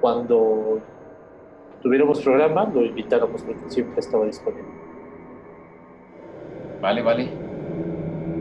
[0.00, 0.82] cuando
[1.82, 4.68] tuviéramos programa, lo invitáramos porque siempre estaba disponible.
[6.82, 7.39] Vale, vale.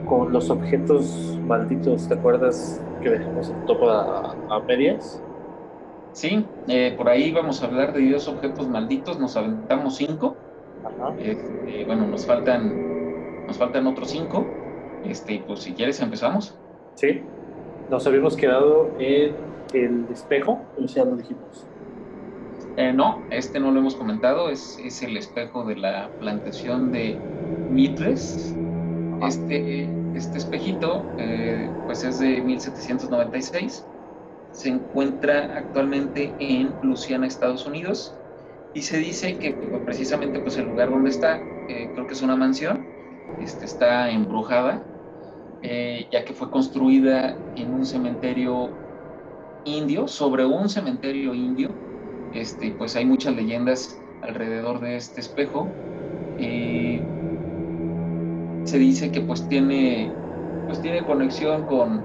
[0.09, 5.21] Con los objetos malditos, ¿te acuerdas que dejamos el topo a, medias?
[6.13, 10.35] Sí, eh, por ahí vamos a hablar de 10 objetos malditos, nos aventamos 5.
[10.83, 11.13] Ajá.
[11.19, 14.47] Este, bueno, nos faltan, nos faltan otros 5.
[15.05, 16.57] Este, pues si quieres empezamos.
[16.95, 17.21] Sí,
[17.91, 19.35] nos habíamos quedado en
[19.73, 21.67] el espejo, ya lo dijimos.
[22.77, 27.15] Eh, no, este no lo hemos comentado, es, es el espejo de la plantación de
[27.69, 28.55] Mitres.
[29.21, 33.85] Este, este espejito eh, pues es de 1796,
[34.51, 38.15] se encuentra actualmente en Luciana, Estados Unidos,
[38.73, 41.37] y se dice que pues, precisamente pues, el lugar donde está,
[41.69, 42.85] eh, creo que es una mansión,
[43.39, 44.83] este, está embrujada,
[45.61, 48.69] ya que fue construida en un cementerio
[49.65, 51.69] indio, sobre un cementerio indio,
[52.33, 55.67] este, pues hay muchas leyendas alrededor de este espejo.
[56.37, 57.01] Eh,
[58.69, 60.11] se dice que pues tiene,
[60.67, 62.03] pues tiene conexión con,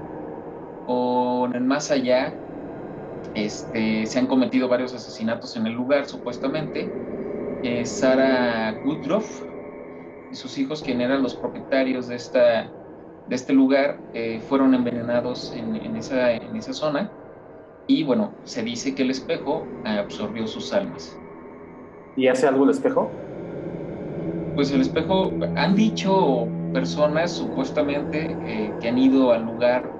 [0.85, 2.33] con el más allá.
[3.33, 6.89] Este, se han cometido varios asesinatos en el lugar, supuestamente.
[7.63, 8.79] Eh, Sara
[10.31, 12.71] y sus hijos, quienes eran los propietarios de, esta,
[13.27, 17.11] de este lugar, eh, fueron envenenados en, en, esa, en esa zona
[17.87, 21.15] y bueno, se dice que el espejo absorbió sus almas.
[22.15, 23.11] ¿Y hace algo el espejo?
[24.55, 29.91] Pues el espejo, han dicho personas supuestamente eh, que han ido al lugar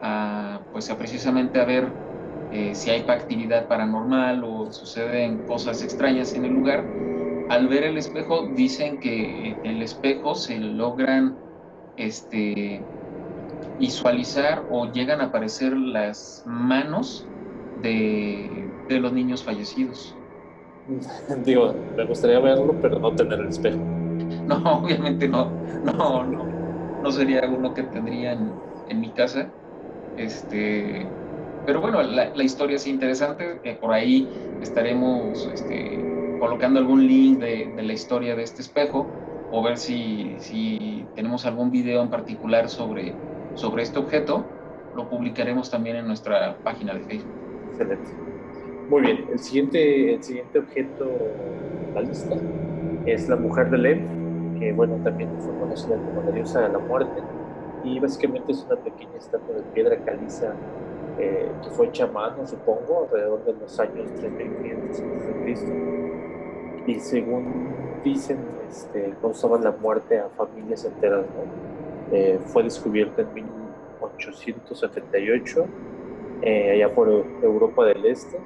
[0.00, 1.92] a, pues a precisamente a ver
[2.50, 6.84] eh, si hay actividad paranormal o suceden cosas extrañas en el lugar.
[7.48, 11.38] Al ver el espejo dicen que el espejo se logran
[11.96, 12.86] este,
[13.78, 17.30] visualizar o llegan a aparecer las manos
[17.74, 20.14] de, los niños fallecidos.
[21.44, 23.78] Digo, me gustaría verlo, pero no tener el espejo.
[24.46, 25.50] No, obviamente no,
[25.84, 26.44] no, no,
[27.02, 29.48] no sería uno que tendría en, mi casa.
[30.16, 31.06] Este,
[31.64, 33.60] pero bueno, la, historia es interesante.
[33.64, 34.28] Eh, por ahí
[34.62, 39.06] estaremos este, colocando algún link de, de, la historia de este espejo
[39.52, 43.14] o ver si, si tenemos algún video en particular sobre
[43.56, 44.44] sobre este objeto,
[44.94, 47.32] lo publicaremos también en nuestra página de Facebook.
[47.70, 48.35] Excelente.
[48.88, 52.36] Muy bien, el siguiente, el siguiente objeto de la lista
[53.04, 54.00] es la mujer de Lev,
[54.58, 57.20] que bueno, también fue conocida como la diosa de la muerte
[57.84, 60.54] y básicamente es una pequeña estatua de piedra caliza
[61.18, 62.10] eh, que fue hecha
[62.44, 65.56] supongo, alrededor de los años 3500 a.C.
[66.86, 67.72] Y según
[68.04, 68.36] dicen,
[68.68, 71.24] este, causaba la muerte a familias enteras.
[71.24, 72.16] ¿no?
[72.16, 75.66] Eh, fue descubierta en 1878,
[76.42, 77.08] eh, allá por
[77.42, 78.38] Europa del Este.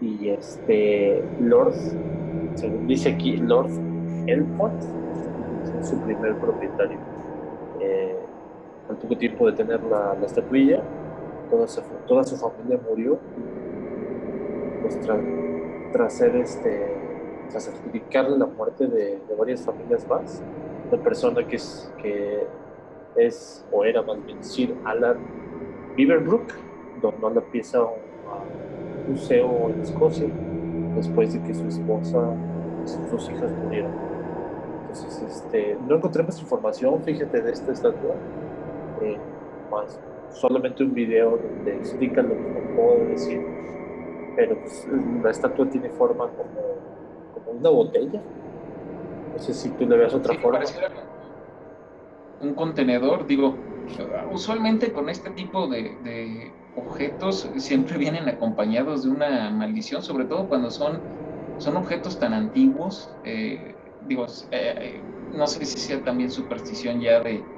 [0.00, 1.74] Y este Lord,
[2.54, 3.70] según dice aquí, Lord
[4.26, 4.72] Elpot,
[5.82, 6.98] su primer propietario.
[7.80, 8.16] Eh,
[8.88, 10.82] al poco tiempo de tener la, la estatuilla,
[11.50, 13.18] toda su, toda su familia murió.
[14.82, 14.98] Pues
[15.92, 16.94] tras ser este,
[17.50, 17.70] tras
[18.38, 20.42] la muerte de, de, varias familias más,
[20.90, 22.46] la persona que es, que
[23.16, 25.18] es o era más bien Sir Alan
[25.96, 26.44] Beaverbrook
[27.02, 28.69] donó la pieza a un
[29.08, 30.26] museo en Escocia
[30.96, 32.18] después de que su esposa
[32.84, 33.92] y sus hijas murieron.
[34.82, 38.14] Entonces, este, no encontré más información, fíjate, de esta estatua,
[39.02, 39.16] eh,
[39.70, 39.98] más
[40.30, 43.40] solamente un video donde explica lo que puedo decir,
[44.36, 44.86] pero pues,
[45.22, 46.60] la estatua tiene forma como,
[47.44, 48.20] como una botella.
[49.32, 50.58] No sé si tú le ves otra Sí, forma.
[50.58, 50.88] pareciera
[52.40, 53.54] un contenedor, digo,
[54.30, 60.70] usualmente con este tipo de, objetos siempre vienen acompañados de una maldición, sobre todo cuando
[60.70, 61.04] son,
[61.56, 63.18] son objetos tan antiguos.
[63.22, 67.48] eh, digo, eh, eh, no sé si sea también superstición ya de,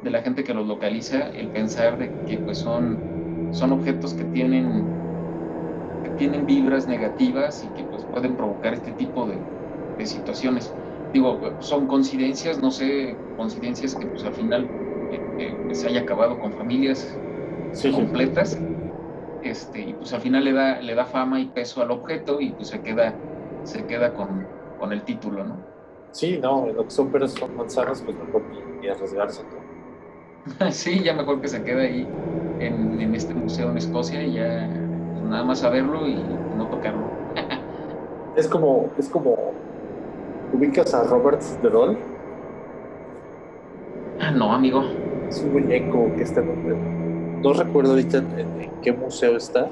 [0.00, 3.06] de la gente que los localiza, el pensar de que pues son,
[3.50, 4.96] son objetos que tienen,
[6.02, 9.50] que tienen vibras negativas y que pues pueden provocar este tipo de,
[9.96, 10.78] de situaciones.
[11.12, 14.74] Digo, son coincidencias, no sé, coincidencias que pues al final
[15.72, 17.16] se haya acabado con familias
[17.72, 17.94] Sí, sí.
[17.94, 18.58] completas,
[19.42, 22.50] este, y pues al final le da, le da fama y peso al objeto y
[22.50, 23.14] pues se queda,
[23.62, 24.46] se queda con,
[24.78, 25.56] con el título, ¿no?
[26.10, 28.42] Sí, no, lo que son peras son manzanas, pues mejor
[28.80, 29.42] ni, arriesgarse.
[29.44, 30.70] ¿no?
[30.72, 32.08] sí, ya mejor que se quede ahí
[32.58, 36.16] en, en este museo en Escocia y ya nada más saberlo y
[36.56, 37.06] no tocarlo.
[38.36, 39.36] Es como, es como,
[40.52, 41.98] ubicas a Robert de Doll,
[44.20, 44.82] Ah, no, amigo.
[45.30, 49.70] Es un muñeco que está en un, no recuerdo ahorita en, qué museo está,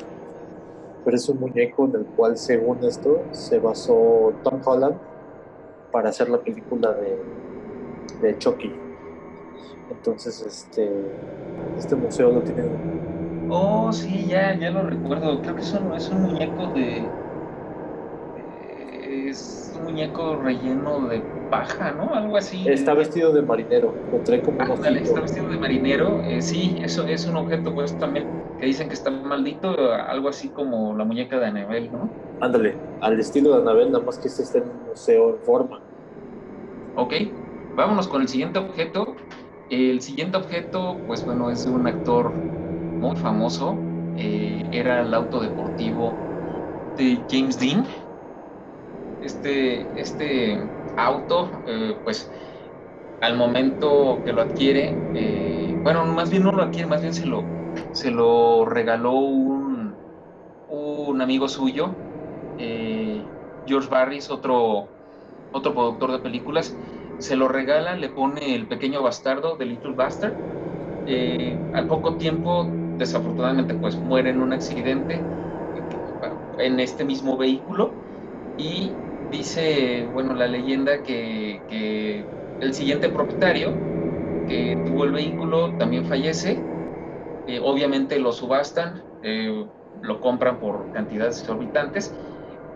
[1.04, 4.96] pero es un muñeco en el cual, según esto, se basó Tom Holland
[5.90, 7.18] para hacer la película de,
[8.22, 8.72] de Chucky.
[9.90, 10.90] Entonces, este,
[11.76, 12.62] este museo lo tiene
[13.50, 15.40] Oh, sí, ya, ya lo recuerdo.
[15.40, 17.02] Creo que es un, es un muñeco de.
[19.28, 22.14] Es un muñeco relleno de paja, ¿no?
[22.14, 22.66] Algo así.
[22.66, 24.88] Está vestido de marinero, lo trae como ojito.
[24.88, 26.22] está vestido de marinero.
[26.24, 28.26] eh, sí, eso es un objeto, pues también
[28.58, 32.08] que dicen que está maldito, algo así como la muñeca de Anabel, ¿no?
[32.40, 35.80] Ándale, al estilo de Anabel, nada más que este está en un museo en forma.
[36.96, 37.14] Ok,
[37.76, 39.14] vámonos con el siguiente objeto.
[39.70, 43.76] El siguiente objeto, pues bueno, es de un actor muy famoso.
[44.16, 46.12] eh, era el auto deportivo
[46.96, 47.84] de James Dean.
[49.20, 52.31] Este, este auto, eh, pues
[53.20, 57.26] al momento que lo adquiere, eh, bueno, más bien no lo adquiere, más bien se
[57.26, 57.52] lo,
[57.92, 60.00] se lo regaló un,
[60.66, 62.02] un amigo suyo,
[62.57, 63.33] eh,
[63.66, 64.94] George Barris, otro,
[65.50, 66.76] otro productor de películas,
[67.18, 70.38] se lo regala, le pone el pequeño bastardo de Little Bastard.
[71.72, 75.31] Al poco tiempo, desafortunadamente, pues muere en un accidente
[76.59, 78.00] en este mismo vehículo
[78.57, 81.64] y dice, bueno, la leyenda que,
[82.60, 83.84] el siguiente propietario
[84.46, 86.66] que tuvo el vehículo también fallece.
[87.46, 89.66] Eh, obviamente lo subastan, eh,
[90.00, 92.14] lo compran por cantidades exorbitantes,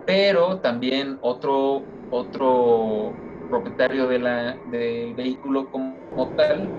[0.05, 6.75] pero también otro, otro propietario del vehículo como, como tal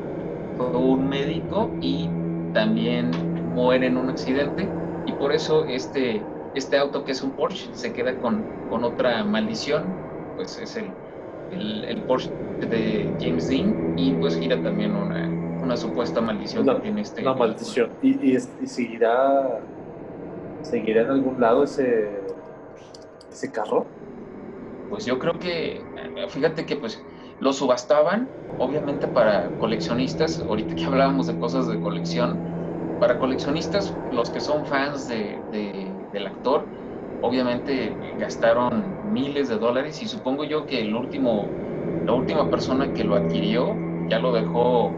[0.55, 2.09] fue un médico y
[2.51, 3.11] también
[3.53, 4.75] muere en un accidente
[5.05, 9.23] y por eso este, este auto que es un Porsche se queda con, con otra
[9.25, 10.01] maldición,
[10.35, 10.97] pues es el,
[11.49, 16.75] el, el Porsche de James Dean y pues gira también una, una supuesta maldición Una-
[16.75, 17.97] que tiene este Una maldición.
[18.01, 19.67] ¿Y, y, seguirá,
[20.61, 22.21] seguirá en algún lado ese,
[23.29, 23.87] ese carro?
[24.87, 25.89] Pues yo creo que,
[26.29, 27.03] fíjate que pues
[27.39, 32.43] lo subastaban, obviamente para coleccionistas, ahorita que hablábamos de cosas de colección,
[32.99, 36.63] para coleccionistas, los que son fans de, de- del actor,
[37.21, 41.47] obviamente gastaron miles de dólares y supongo yo que el último,
[42.05, 43.75] la última persona que lo adquirió
[44.09, 44.91] ya lo dejó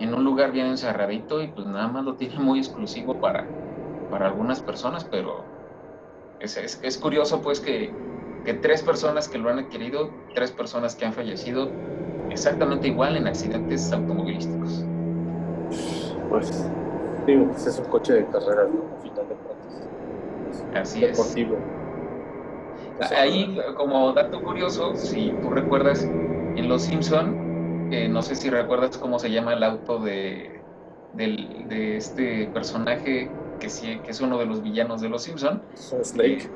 [0.00, 3.46] en un lugar bien encerradito y pues nada más lo tiene muy exclusivo para,
[4.10, 5.44] para algunas personas, pero
[6.40, 7.92] es, es, curioso pues que,
[8.44, 11.70] que tres personas que lo han adquirido, tres personas que han fallecido
[12.30, 14.84] exactamente igual en accidentes automovilísticos.
[16.28, 16.64] Pues,
[17.26, 18.84] digo, pues es un coche de carreras, ¿no?
[18.94, 20.55] Al final de cuentas.
[20.72, 21.10] Así es.
[21.10, 21.56] deportivo.
[22.98, 26.14] Es Ahí, como dato curioso, si tú recuerdas,
[26.54, 27.42] en Los Simpson,
[27.90, 30.66] eh, no sé si recuerdas cómo se llama el auto de,
[31.12, 35.66] del- de este personaje que, sí, que es uno de los villanos de Los Simpson,
[36.02, 36.50] Snake.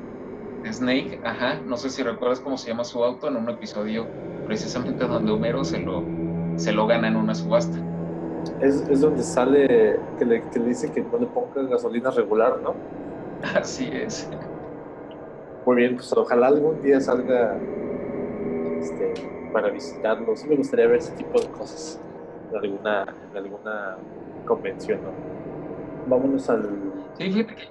[0.63, 5.05] Snake, ajá, no sé si recuerdas cómo se llama su auto en un episodio precisamente
[5.05, 6.15] donde Homero se lo,
[6.55, 7.77] se lo gana en una subasta.
[8.59, 9.67] Es, es donde sale
[10.17, 12.83] que le, que le dice que no le ponga gasolina regular, ¿no?
[13.55, 14.29] Así es.
[15.65, 17.67] Muy bien, pues ojalá algún día salga
[18.79, 19.13] este,
[19.51, 20.35] para visitarlo.
[20.35, 22.03] Sí me gustaría ver ese tipo de cosas
[22.49, 23.97] en alguna, en alguna
[24.43, 25.17] convención, ¿no?
[26.05, 27.09] Vámonos al...
[27.13, 27.63] Sí, fíjate que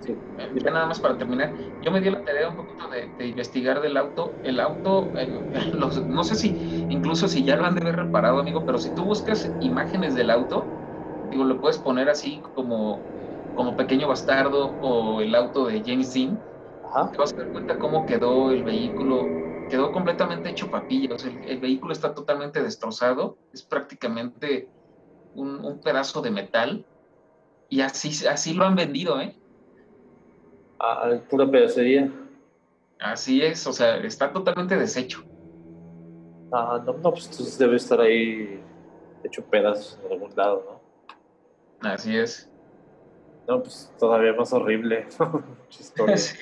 [0.00, 3.10] Sí, Eh, ya nada más para terminar, yo me di la tarea un poquito de,
[3.16, 4.38] de investigar del auto.
[4.42, 5.28] El auto, eh,
[5.72, 8.94] los- no sé si, incluso si ya lo han de haber reparado, amigo, pero si
[8.94, 10.74] tú buscas imágenes del auto,
[11.30, 13.08] digo, lo puedes poner así como,
[13.58, 16.40] como Pequeño Bastardo o el auto de James Dean,
[16.80, 17.10] Ajá.
[17.10, 19.26] te vas a dar cuenta cómo quedó el vehículo.
[19.68, 24.70] Quedó completamente hecho papilla, o sea, el, el vehículo está totalmente destrozado, es prácticamente
[25.34, 26.86] un, un pedazo de metal
[27.68, 29.36] y así, así lo han vendido, ¿eh?
[30.78, 32.12] Ah, pura pedacería.
[33.00, 35.18] Así es, o sea, está totalmente deshecho.
[36.52, 38.62] Ah, no, no, pues entonces debe estar ahí
[39.24, 40.80] hecho pedazos en algún lado,
[41.80, 41.90] ¿no?
[41.90, 42.48] Así es.
[43.48, 45.08] No, pues todavía más horrible.
[45.70, 46.36] Sí.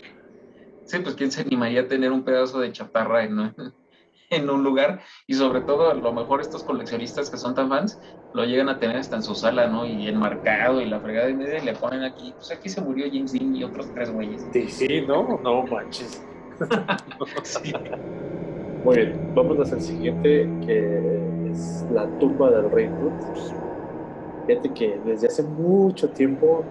[0.84, 3.54] Sí, pues quién se animaría a tener un pedazo de chatarra en, un-
[4.30, 7.98] en un lugar y sobre todo a lo mejor estos coleccionistas que son tan fans
[8.32, 9.86] lo llegan a tener hasta en su sala, ¿no?
[9.86, 13.06] Y enmarcado y la fregada y media y le ponen aquí, pues aquí se murió
[13.10, 14.46] James Dean y otros tres güeyes.
[14.52, 15.40] Sí, sí, ¿no?
[15.42, 16.22] No manches.
[17.44, 17.72] Sí.
[18.82, 23.14] Muy bien, vámonos al siguiente, que es la tumba del rey Tut.
[24.46, 26.68] Fíjate que desde hace mucho tiempo,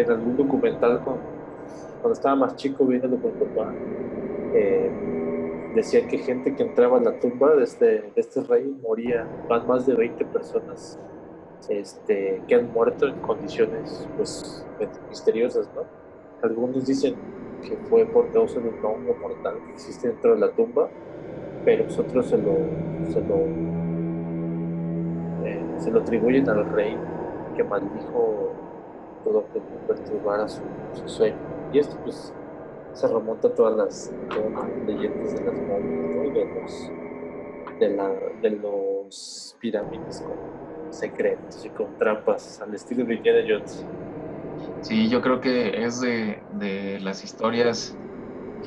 [0.00, 3.72] en algún documental, cuando estaba más chico viéndolo con papá,
[4.54, 4.90] eh,
[5.74, 9.26] decía que gente que entraba a la tumba de este, este rey moría.
[9.48, 10.98] Van más de 20 personas
[11.68, 14.64] este, que han muerto en condiciones pues,
[15.08, 15.82] misteriosas, ¿no?
[16.42, 17.14] Algunos dicen
[17.62, 20.88] que fue por causa de un hongo mortal que existe dentro de la tumba,
[21.64, 22.54] pero otros se lo,
[23.10, 23.36] se lo,
[25.44, 26.96] eh, se lo atribuyen al rey
[27.56, 28.52] que maldijo
[29.26, 30.62] todo que perturbara su,
[30.94, 31.36] su sueño.
[31.72, 32.32] Y esto pues
[32.92, 34.12] se remonta a todas las,
[34.86, 36.32] leyendas de las momias, ¿no?
[37.80, 43.84] De los, de los pirámides con secretos y con trampas al estilo de Indiana Jones.
[44.80, 47.94] Sí, yo creo que es de, de las historias,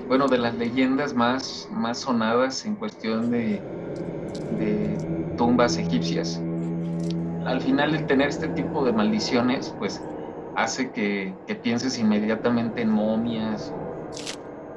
[0.07, 3.61] bueno, de las leyendas más, más sonadas en cuestión de,
[4.59, 6.39] de tumbas egipcias.
[7.45, 9.99] Al final, el tener este tipo de maldiciones, pues
[10.63, 13.73] hace que, que pienses inmediatamente en momias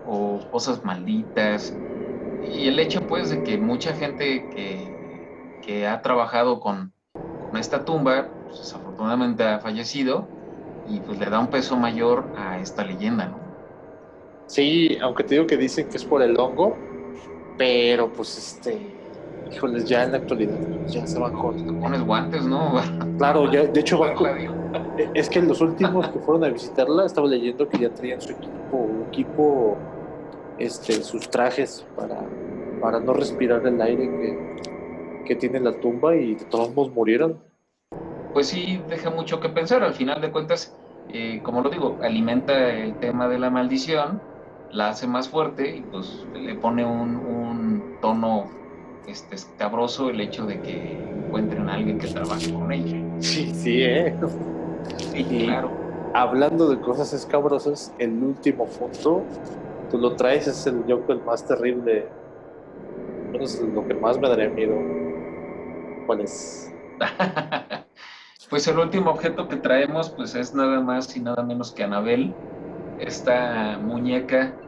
[0.07, 1.75] o, cosas malditas.
[2.55, 6.93] Y el hecho, pues, de que mucha gente que, que ha trabajado con,
[7.51, 10.29] con esta tumba, pues, desafortunadamente ha fallecido
[10.89, 13.41] y pues le da un peso mayor a esta leyenda, ¿no?
[14.47, 16.77] Sí, aunque te digo que dicen que es por el hongo,
[17.57, 18.79] pero pues este,
[19.53, 21.57] híjoles, ya en la actualidad ya se van Te con...
[21.79, 22.75] pones guantes, ¿no?
[23.19, 24.53] Claro, ya, de hecho van con- Radio.
[25.15, 28.77] Es que los últimos que fueron a visitarla, estaba leyendo que ya traían su equipo,
[28.79, 29.79] un equipo,
[30.57, 32.35] este, sus trajes para,
[32.79, 34.43] para no respirar el aire que,
[35.25, 37.43] que tiene la tumba y de todos modos murieron.
[38.33, 39.83] Pues sí, deja mucho que pensar.
[39.83, 40.79] Al final de cuentas,
[41.09, 44.23] eh, como lo digo, alimenta el tema de la maldición,
[44.71, 48.62] la hace más fuerte y pues le pone un, un tono
[49.07, 52.97] este, escabroso el hecho de que encuentren a alguien que trabaje con ella.
[53.21, 54.17] Sí, sí, eh.
[54.99, 55.71] Sí, Y- claro.
[56.15, 59.27] Hablando de cosas escabrosas, el último punto,
[59.91, 62.11] tú lo traes, es el el más terrible.
[63.33, 64.75] Es lo que más me daría miedo.
[66.07, 66.69] ¿Cuál es?
[68.51, 72.37] Pues el último objeto que traemos pues es nada más y nada menos que Anabel.
[72.99, 74.59] Esta muñeca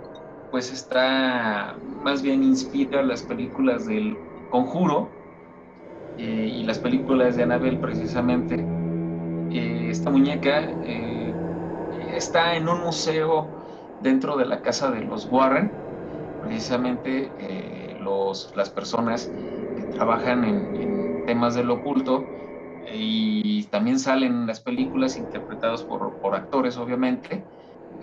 [0.55, 5.19] pues está más bien inspira las películas del Conjuro
[6.17, 8.73] eh, y las películas de Anabel precisamente.
[9.49, 11.41] Eh, esta muñeca eh,
[11.89, 13.57] está en un museo
[13.99, 15.83] dentro de la casa de los Warren.
[16.41, 17.37] Precisamente
[18.01, 19.35] los, las personas
[19.75, 22.33] que trabajan en, en temas del oculto
[22.83, 27.51] y también salen las películas interpretadas por, por actores, obviamente.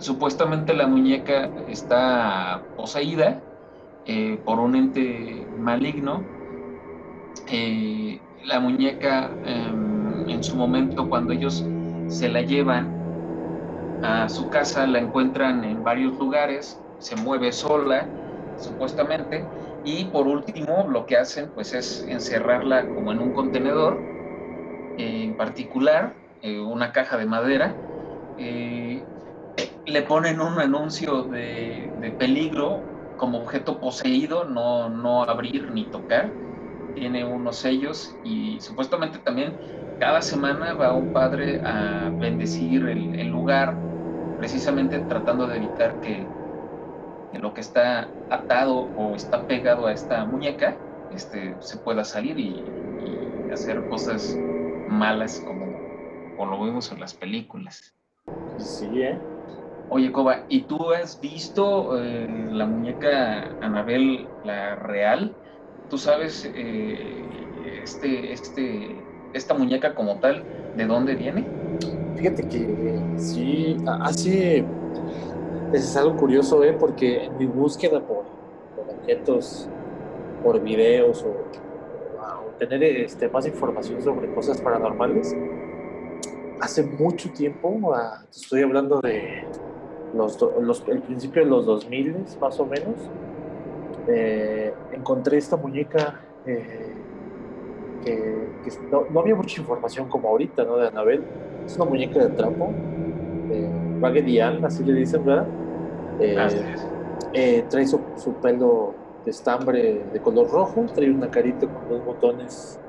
[0.02, 3.40] Supuestamente la muñeca está poseída
[4.08, 6.24] eh, por un ente maligno.
[7.52, 9.72] Eh, la muñeca eh,
[10.28, 11.64] en su momento cuando ellos
[12.08, 12.92] se la llevan
[14.02, 18.08] a su casa, la encuentran en varios lugares, se mueve sola,
[18.58, 19.46] supuestamente,
[19.86, 24.00] y por último lo que hacen pues es encerrarla como en un contenedor,
[24.98, 27.76] en particular eh, una caja de madera,
[28.40, 29.04] eh,
[29.92, 32.82] le ponen un anuncio de, de, peligro
[33.18, 36.32] como objeto poseído, no, no abrir ni tocar,
[36.96, 39.56] tiene unos sellos y supuestamente también
[40.00, 43.76] cada semana va un padre a bendecir el, lugar,
[44.40, 46.26] precisamente tratando de evitar que,
[47.40, 50.76] lo que está atado o está pegado a esta muñeca
[51.14, 52.64] este, se pueda salir y,
[53.54, 54.38] hacer cosas
[54.88, 55.66] malas como,
[56.38, 57.94] como, lo vemos en las películas.
[58.58, 59.20] Sí, ¿eh?
[59.94, 65.36] Oye, Coba, ¿y tú has visto eh, la muñeca Anabel, la real?
[65.90, 67.26] ¿Tú sabes eh,
[67.84, 68.96] este, este,
[69.34, 70.46] esta muñeca como tal,
[70.78, 71.46] de dónde viene?
[72.16, 74.64] Fíjate que sí, hace
[75.74, 76.72] es algo curioso, ¿eh?
[76.72, 78.24] porque en mi búsqueda por,
[78.98, 79.68] objetos,
[80.42, 81.36] por videos o,
[82.60, 85.36] tener este, más información sobre cosas paranormales,
[86.62, 87.94] hace mucho tiempo,
[88.30, 89.44] estoy hablando de
[90.14, 92.96] los, los, el principio de los 2000 más o menos,
[94.08, 96.94] eh, encontré esta muñeca eh,
[98.04, 100.78] que, no, no, había mucha información como ahorita, ¿no?
[100.78, 101.24] De Anabel.
[101.66, 102.74] Es una muñeca de trapo,
[103.48, 103.70] de
[104.02, 105.48] Raggedy Ann, así le dicen, ¿verdad?
[106.20, 106.76] Eh,
[107.34, 108.00] eh, trae su,
[108.42, 112.80] pelo de estambre de color rojo, trae una carita con dos botones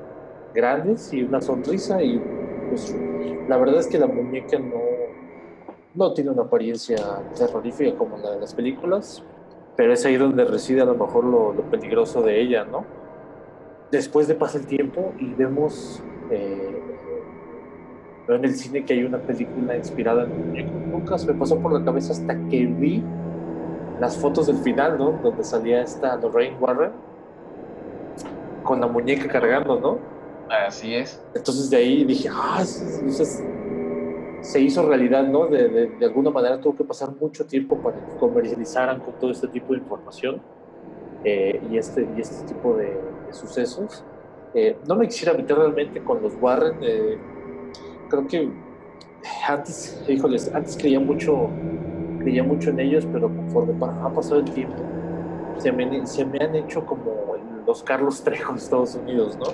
[0.53, 2.21] grandes y una sonrisa y
[2.69, 2.95] pues
[3.47, 4.81] la verdad es que la muñeca no,
[5.95, 6.97] no tiene una apariencia
[7.37, 9.23] terrorífica como la de las películas,
[9.75, 12.85] pero es ahí donde reside a lo mejor lo, peligroso de ella, ¿no?
[13.91, 16.81] Después de pasar el tiempo y vemos eh,
[18.27, 20.71] en el cine que hay una película inspirada en muñeco.
[20.91, 23.03] Nunca se me pasó por la cabeza hasta que vi
[23.99, 25.11] las fotos del final, ¿no?
[25.23, 26.91] Donde salía esta Lorraine Warren
[28.63, 29.99] con la muñeca cargando, ¿no?
[30.49, 31.21] Así es.
[31.35, 32.63] Entonces de ahí dije, ah,
[34.43, 35.47] se hizo realidad, ¿no?
[35.47, 39.47] De, de, alguna manera tuvo que pasar mucho tiempo para que comercializaran con todo este
[39.47, 40.41] tipo de información
[41.23, 42.99] eh, y, este, y este tipo de,
[43.31, 44.03] sucesos.
[44.53, 46.75] Eh, no me quisiera meter realmente con los Warren.
[46.81, 47.17] Eh,
[48.09, 48.51] creo que
[49.47, 51.49] antes, híjoles, antes creía mucho,
[52.19, 54.75] creía mucho en ellos, pero conforme ha pasado el tiempo,
[55.57, 59.45] se me, se me han hecho como los Carlos Trejo de Estados Unidos, ¿no?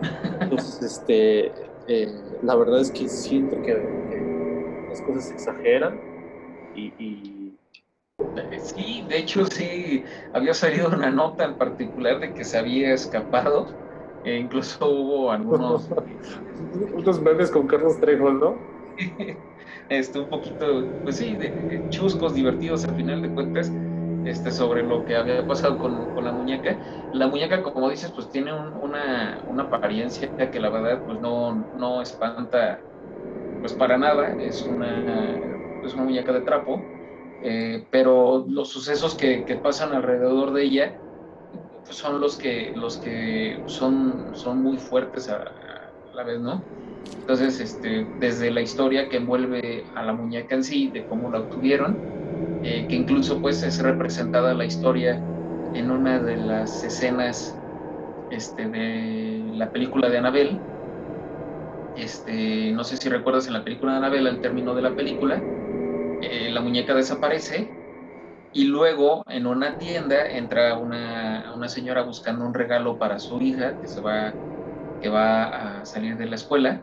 [0.40, 1.52] Entonces, este,
[1.88, 2.12] eh,
[2.42, 3.72] la verdad es que siento que,
[4.88, 6.00] las cosas se exageran
[6.74, 7.36] y, y,
[8.60, 13.66] Sí, de hecho sí, había salido una nota en particular de que se había escapado
[14.24, 15.88] e incluso hubo algunos...
[16.92, 18.56] Unos memes con Carlos Trejo, ¿no?
[19.88, 23.72] este, un poquito, pues sí, de, chuscos, divertidos al final de cuentas,
[24.26, 26.80] este, sobre lo que había pasado con, con la muñeca.
[27.12, 32.02] La muñeca, como dices, pues tiene una, una, apariencia que la verdad pues no, no
[32.02, 32.80] espanta
[33.60, 35.40] pues para nada, es una,
[35.82, 36.80] es una muñeca de trapo,
[37.42, 41.00] eh, pero los sucesos que, que pasan alrededor de ella
[41.90, 45.44] son los que, los que son, son muy fuertes a,
[46.14, 46.64] la vez, ¿no?
[47.20, 51.40] Entonces, este, desde la historia que envuelve a la muñeca en sí, de cómo la
[51.40, 52.00] obtuvieron,
[52.68, 55.22] eh, que incluso pues es representada la historia
[55.72, 57.54] en una de las escenas
[58.28, 60.58] este, de la película de Anabel.
[61.96, 65.40] Este, no sé si recuerdas en la película de Anabel, al término de la película,
[66.22, 67.70] eh, la muñeca desaparece
[68.52, 73.78] y luego en una tienda entra una, una, señora buscando un regalo para su hija
[73.80, 74.34] que se va,
[75.00, 76.82] que va a salir de la escuela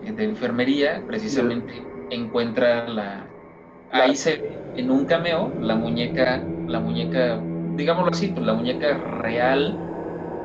[0.00, 3.31] eh, de enfermería, precisamente encuentra la,
[3.92, 7.40] ahí se ve en un cameo la muñeca, la muñeca,
[7.76, 9.78] digámoslo así, pues la muñeca real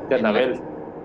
[0.08, 0.60] de Anabel.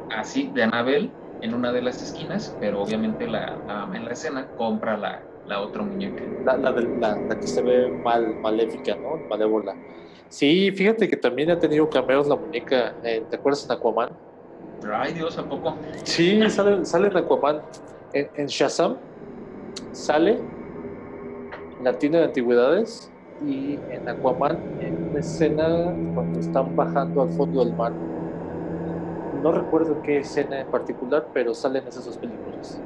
[0.09, 3.59] así, de Anabel, en una de las esquinas, pero obviamente la,
[3.93, 6.23] en la escena compra la, la otra muñeca.
[6.45, 9.25] La, la, la, que se ve mal, maléfica, ¿no?
[9.29, 9.75] Malévola.
[10.29, 12.95] Sí, fíjate que también ha tenido cameos la muñeca.
[13.03, 14.09] Eh, ¿Te acuerdas en Aquaman?
[14.93, 15.77] Ay, Dios, ¿a poco?
[16.03, 17.61] Sí, sale, sale en Aquaman.
[18.11, 18.97] En, Shazam
[19.91, 20.39] sale
[21.83, 23.11] la tienda de antigüedades
[23.45, 27.91] y en Aquaman en una escena cuando están bajando al fondo del mar.
[29.41, 32.79] No recuerdo qué escena en particular, pero salen esas dos películas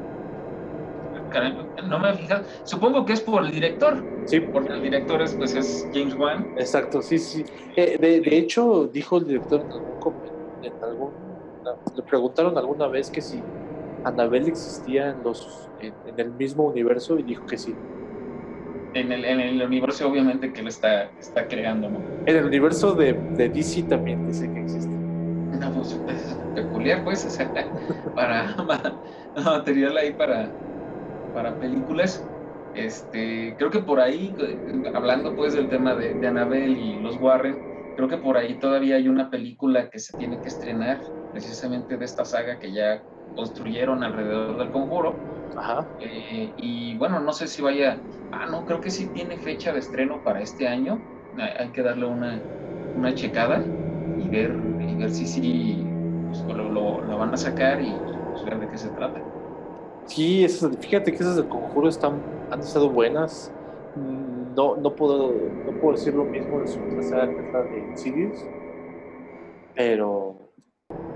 [1.88, 2.43] no me he fijado.
[2.64, 4.04] Supongo que es por el director.
[4.26, 4.39] Sí.
[4.39, 6.54] Porque el director es, pues, es James Wan.
[6.58, 7.43] Exacto, sí, sí.
[7.76, 10.14] Eh, de, de, hecho, dijo el director en algún,
[10.64, 11.12] en algún
[11.95, 13.41] le preguntaron alguna vez que si
[14.06, 17.76] Annabelle existía en, los, en, el mismo universo y dijo que sí.
[18.98, 22.00] En el, en el universo obviamente que él está, está creando, ¿no?
[22.26, 24.89] En el universo de, de DC también dice que existe.
[24.89, 27.48] No, pues es peculiar, pues, o sea,
[28.16, 28.56] para,
[29.45, 30.50] material ahí para,
[31.32, 32.28] para películas.
[32.74, 34.34] Este, creo que por ahí,
[34.95, 37.56] hablando pues del tema de, de Annabelle y los Warren,
[37.95, 41.02] creo que por ahí todavía hay una película que se tiene que estrenar,
[41.34, 43.04] precisamente de esta saga que ya
[43.36, 45.16] construyeron alrededor del conjuro.
[45.56, 45.88] Ajá.
[46.00, 48.00] Eh, y bueno, no sé si vaya.
[48.32, 51.00] Ah, no, creo que sí tiene fecha de estreno para este año.
[51.38, 52.42] Hay que darle una,
[52.96, 53.64] una checada
[54.18, 55.86] y ver, y ver si sí
[56.28, 59.22] pues, lo, lo, van a sacar y pues, ver de qué se trata.
[60.06, 60.48] Sí,
[60.80, 63.52] fíjate que esas del conjuro están, han estado buenas.
[63.96, 68.34] No, no, puedo, no puedo decir lo mismo de su tercera de Insidious,
[69.76, 70.47] pero,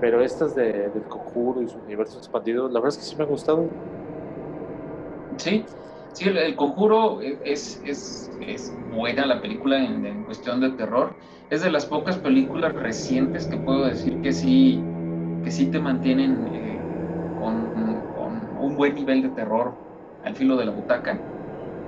[0.02, 3.22] pero estas de, del conjuro y su universo expandido, la verdad es que sí me
[3.22, 3.68] han gustado.
[5.36, 5.64] Sí,
[6.12, 11.14] sí, el, conjuro es, es, es, buena la película en, cuestión de terror.
[11.50, 14.82] Es de las pocas películas recientes que puedo decir que sí,
[15.44, 16.80] que sí te mantienen eh,
[17.38, 17.70] con,
[18.60, 19.72] un buen nivel de terror
[20.24, 21.16] al filo de la butaca.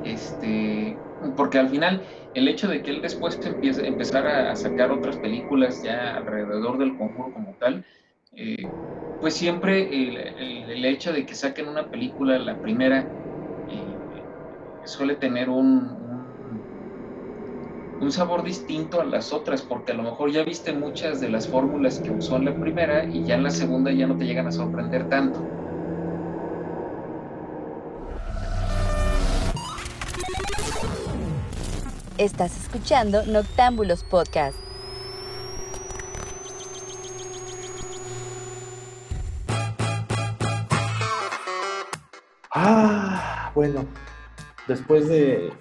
[0.04, 0.96] Este,
[1.36, 2.00] porque al final
[2.34, 6.96] el hecho de que él después empiece, empezara a sacar otras películas ya alrededor del
[6.96, 7.84] conjuro como tal,
[8.36, 8.68] eh,
[9.20, 13.00] pues siempre el, hecho de que saquen una película, la primera,
[13.70, 15.96] eh, suele tener un,
[18.00, 21.48] un, sabor distinto a las otras, porque a lo mejor ya viste muchas de las
[21.48, 24.46] fórmulas que usó en la primera y ya en la segunda ya no te llegan
[24.46, 25.40] a sorprender tanto.
[32.18, 34.56] Estás escuchando Noctámbulos Podcast.
[42.56, 43.84] Ah, bueno,
[44.68, 45.52] después de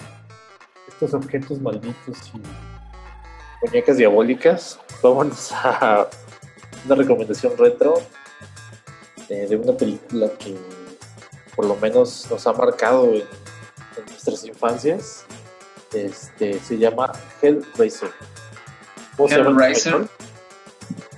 [0.88, 6.08] estos objetos malditos y muñecas diabólicas, vamos a
[6.86, 7.96] una recomendación retro
[9.30, 10.56] eh, de una película que
[11.56, 13.26] por lo menos nos ha marcado en
[14.08, 15.26] nuestras infancias
[15.94, 18.12] este, se llama Hellraiser.
[19.18, 20.08] Hellraiser.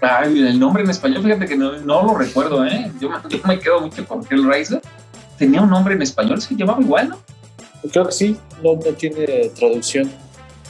[0.01, 2.91] Ay, el nombre en español, fíjate que no, lo recuerdo, ¿eh?
[3.01, 3.09] Yo,
[3.45, 4.81] me quedo mucho con Hellraiser.
[5.37, 7.17] Tenía un nombre en español, se llamaba igual, ¿no?
[7.91, 10.11] Creo que sí, no, tiene traducción.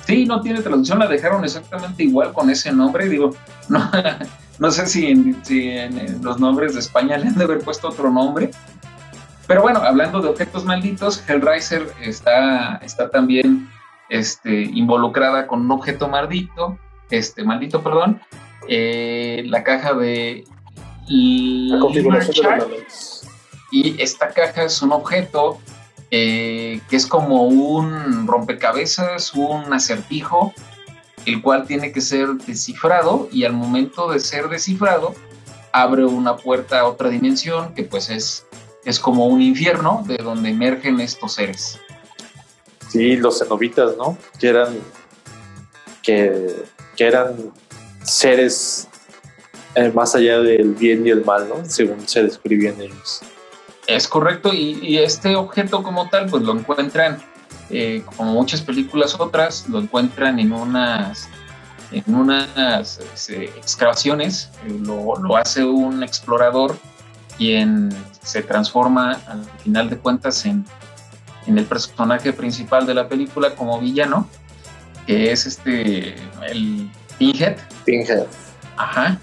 [0.05, 3.07] Sí, no tiene traducción, la dejaron exactamente igual con ese nombre.
[3.07, 3.31] Digo,
[3.69, 3.89] no,
[4.59, 7.89] no sé si, en, si en los nombres de España le han de haber puesto
[7.89, 8.51] otro nombre.
[9.47, 13.69] Pero bueno, hablando de objetos malditos, Hellraiser está, está también
[14.09, 16.79] este, involucrada con un objeto maldito,
[17.11, 18.19] este, maldito, perdón,
[18.67, 20.45] eh, la caja de
[21.07, 22.65] la configuración de
[23.71, 25.59] y esta caja es un objeto
[26.11, 30.53] eh, que es como un rompecabezas, un acertijo,
[31.25, 35.15] el cual tiene que ser descifrado y al momento de ser descifrado
[35.71, 38.45] abre una puerta a otra dimensión que pues es,
[38.85, 41.79] es como un infierno de donde emergen estos seres.
[42.87, 44.17] Sí, los cenobitas, ¿no?
[44.39, 44.77] Que eran,
[46.01, 46.63] que,
[46.97, 47.35] eran
[48.03, 48.87] seres
[49.73, 51.65] eh, más allá del bien y el mal, ¿no?
[51.65, 53.21] Según se describían ellos.
[53.87, 57.21] Es correcto, y, este objeto como tal, pues lo encuentran,
[57.69, 61.29] eh, como muchas películas otras, lo encuentran en unas,
[61.91, 66.77] en unas este, excavaciones, lo, lo, hace un explorador
[67.37, 67.89] quien
[68.21, 70.65] se transforma al final de cuentas en,
[71.47, 74.27] en el personaje principal de la película como villano,
[75.05, 76.15] que es este,
[76.49, 77.57] el Pinhead.
[77.85, 78.25] Pinhead.
[78.77, 79.19] Ajá.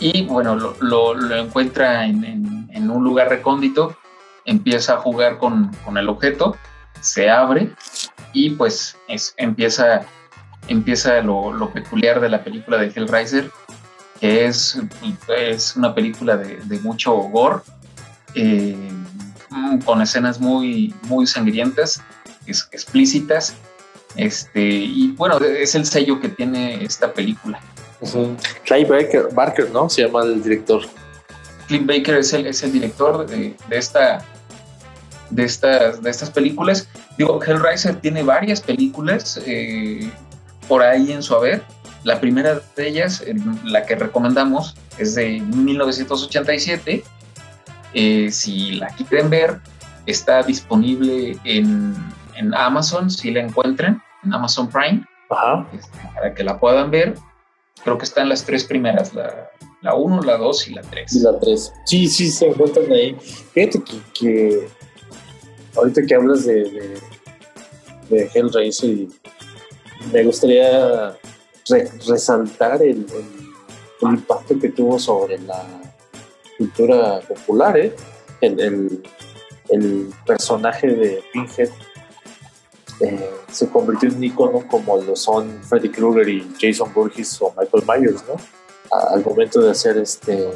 [0.00, 2.57] Y bueno, lo, encuentra en,
[2.90, 3.96] un lugar recóndito,
[4.44, 6.56] empieza a jugar con, el objeto,
[7.00, 7.72] se abre
[8.32, 10.02] y pues es, empieza,
[10.68, 13.50] empieza lo, peculiar de la película de Hellraiser,
[14.20, 14.80] que es,
[15.36, 17.62] es una película de, mucho gore.
[18.34, 18.90] Eh,
[19.50, 22.02] Mm, con escenas muy, muy sangrientas,
[22.46, 23.54] explícitas.
[24.16, 27.60] Este, y bueno, es el sello que tiene esta película.
[28.64, 29.88] Clay Barker, ¿no?
[29.88, 30.82] Se llama el director.
[31.68, 34.24] Clint Baker es el, es el director de, esta,
[35.30, 36.88] de, estas, de estas películas.
[37.16, 40.10] Digo, Hellraiser tiene varias películas eh,
[40.66, 41.62] por ahí en su haber.
[42.04, 43.22] La primera de ellas,
[43.64, 47.04] la que recomendamos, es de 1987
[47.94, 49.60] eh, si la quieren ver,
[50.06, 51.94] está disponible en,
[52.54, 55.04] Amazon, si la encuentran, en Amazon Prime,
[55.72, 57.14] este, para que la puedan ver.
[57.82, 59.50] Creo que están las tres primeras, la,
[59.82, 61.12] la 1, la 2 y la 3.
[61.14, 61.72] Y la 3.
[61.84, 63.16] Sí, sí, se encuentran ahí.
[63.52, 63.82] Fíjate
[64.18, 64.68] que,
[65.76, 66.98] ahorita que hablas de,
[68.10, 69.08] de, Hellraiser, y
[70.12, 71.16] me gustaría
[71.68, 73.06] re- resaltar el,
[74.00, 75.64] impacto que tuvo sobre la
[76.56, 77.94] cultura popular, ¿eh?
[78.40, 79.02] El,
[79.68, 81.68] el- personaje de Pinhead
[83.00, 87.54] eh, se convirtió en un icono como lo son Freddy Krueger y Jason Voorhees o
[87.58, 88.36] Michael Myers, ¿no?
[88.90, 90.48] Al momento de hacer este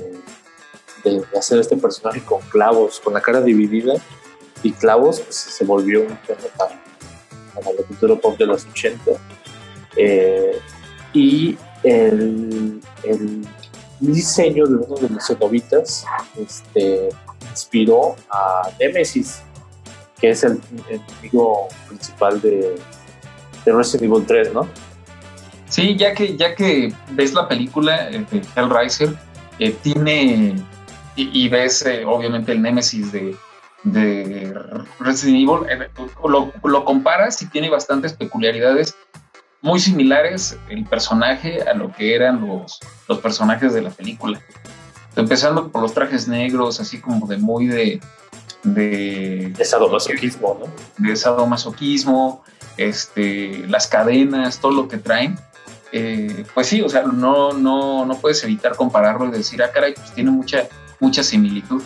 [1.05, 3.95] de, hacer este personaje con clavos, con la cara dividida
[4.63, 6.83] y clavos, pues se volvió un icono para,
[7.55, 7.71] para
[8.09, 9.11] la pop de los 80.
[9.97, 10.59] Eh,
[11.13, 13.47] y el, el
[14.01, 16.05] diseño de uno de los cenobitas
[16.37, 17.09] este,
[17.51, 19.43] inspiró a Nemesis,
[20.21, 22.77] que es el, el enemigo principal de,
[23.65, 24.69] de Resident Evil 3, ¿no?
[25.73, 29.17] Sí, ya que, ya que ves la película eh, de Hellraiser,
[29.59, 30.55] eh, tiene
[31.17, 33.35] y, y ves eh, obviamente el Némesis de,
[33.83, 34.53] de
[35.01, 35.89] Resident Evil,
[36.29, 38.95] lo, lo comparas y tiene bastantes peculiaridades
[39.63, 44.43] muy similares el personaje a lo que eran los, los personajes de la película.
[45.17, 47.99] Empezando por los trajes negros, así como de muy de,
[48.63, 51.09] de, De sadomasoquismo, ¿no?
[51.09, 52.45] de sadomasoquismo,
[52.77, 55.39] este, las cadenas, todo lo que traen.
[55.93, 59.95] Eh, pues sí, o sea, no, no, no puedes evitar compararlo y decir, ah, caray,
[59.95, 60.67] pues tiene mucha,
[61.01, 61.83] mucha similitud.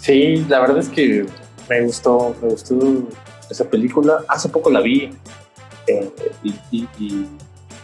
[0.00, 1.26] Sí, la verdad es que
[1.68, 2.78] me gustó, me gustó
[3.50, 4.24] esa película.
[4.28, 5.10] Hace poco la vi
[5.88, 6.12] eh,
[6.72, 7.26] y,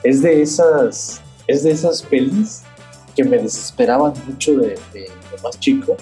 [0.04, 2.62] es de esas, es de esas pelis
[3.16, 5.10] que me desesperaban mucho de, de-
[5.42, 5.96] más chico,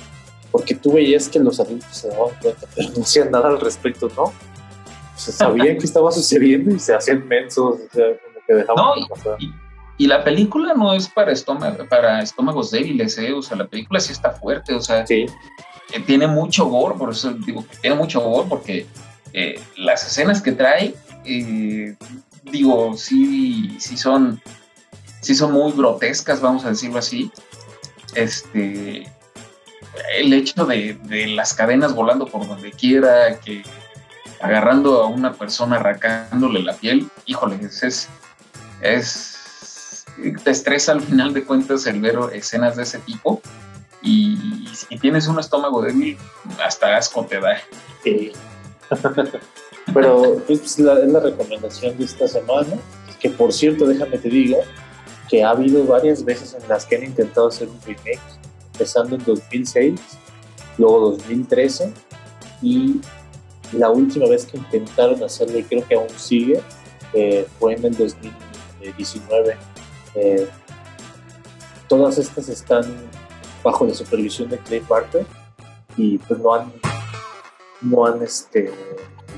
[0.51, 4.11] porque tú veías que los adultos se daban cuenta, pero no hacían nada al respecto,
[4.15, 4.25] ¿no?
[4.25, 4.33] O
[5.17, 8.07] sabían que estaba sucediendo y se hacían mensos, o sea,
[8.51, 9.37] que dejaban No.
[9.39, 9.53] Y,
[9.99, 13.33] y la película no es para, estómago, para estómagos débiles, ¿eh?
[13.33, 15.27] O sea, la película sí está fuerte, o sea, Sí,
[15.93, 18.87] eh, tiene mucho gore, por eso digo que tiene mucho gore, porque
[19.33, 20.95] eh, las escenas que trae,
[21.25, 21.95] eh,
[22.45, 24.41] digo, sí, sí son,
[25.21, 27.31] sí son muy grotescas, vamos a decirlo así.
[28.15, 29.07] Este,
[30.17, 33.63] el hecho de, de las cadenas volando por donde quiera, que
[34.41, 38.09] agarrando a una persona, arrancándole la piel, híjole, es,
[38.81, 40.05] es,
[40.45, 43.41] te estresa al final de cuentas el ver escenas de ese tipo
[44.03, 46.17] y si tienes un estómago débil,
[46.65, 47.59] hasta asco te da.
[48.03, 48.33] Sí.
[49.95, 52.77] Pero pues, la, es la recomendación de esta semana,
[53.19, 54.59] que por cierto, déjame te digo,
[55.29, 58.21] que ha habido varias veces en las que han intentado hacer un remake,
[58.73, 60.01] empezando en 2006,
[60.79, 61.93] luego 2013,
[62.63, 63.01] y
[63.73, 66.61] la última vez que intentaron hacerlo, y creo que aún sigue,
[67.13, 68.50] eh, fue en el 2019.
[70.15, 70.49] Eh,
[71.89, 72.83] todas estas están
[73.63, 75.27] bajo la supervisión de Clay Barker
[75.97, 76.73] y pues no han
[77.83, 78.73] no han este,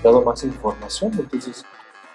[0.03, 1.13] dado más información.
[1.19, 1.65] Entonces,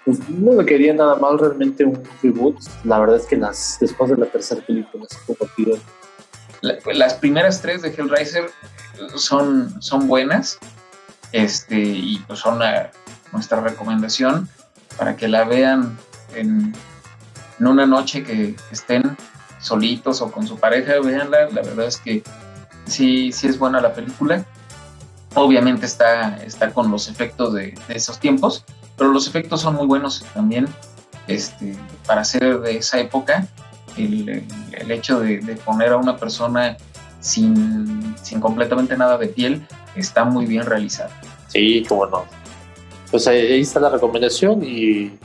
[0.04, 2.56] pues, no me quería nada mal realmente un reboot.
[2.84, 5.18] La verdad es que las, después de la tercera película se
[6.60, 8.50] La- las primeras tres de Hellraiser
[9.16, 10.58] son, son buenas
[11.32, 12.58] este, y pues son
[13.32, 14.48] nuestra recomendación
[14.96, 15.96] para que la vean
[16.34, 16.74] en,
[17.60, 19.16] en una noche que estén
[19.60, 21.48] solitos o con su pareja, véanla.
[21.50, 22.22] La verdad es que
[22.86, 24.44] sí, sí es buena la película.
[25.34, 28.64] Obviamente está, está con los efectos de, de esos tiempos,
[28.96, 30.66] pero los efectos son muy buenos también
[31.26, 33.46] este, para ser de esa época.
[33.96, 36.76] El- el hecho de, de poner a una persona
[37.20, 41.10] sin, sin completamente nada de piel está muy bien realizado.
[41.48, 42.24] Sí, cómo no.
[43.10, 45.18] Pues ahí, ahí está la recomendación y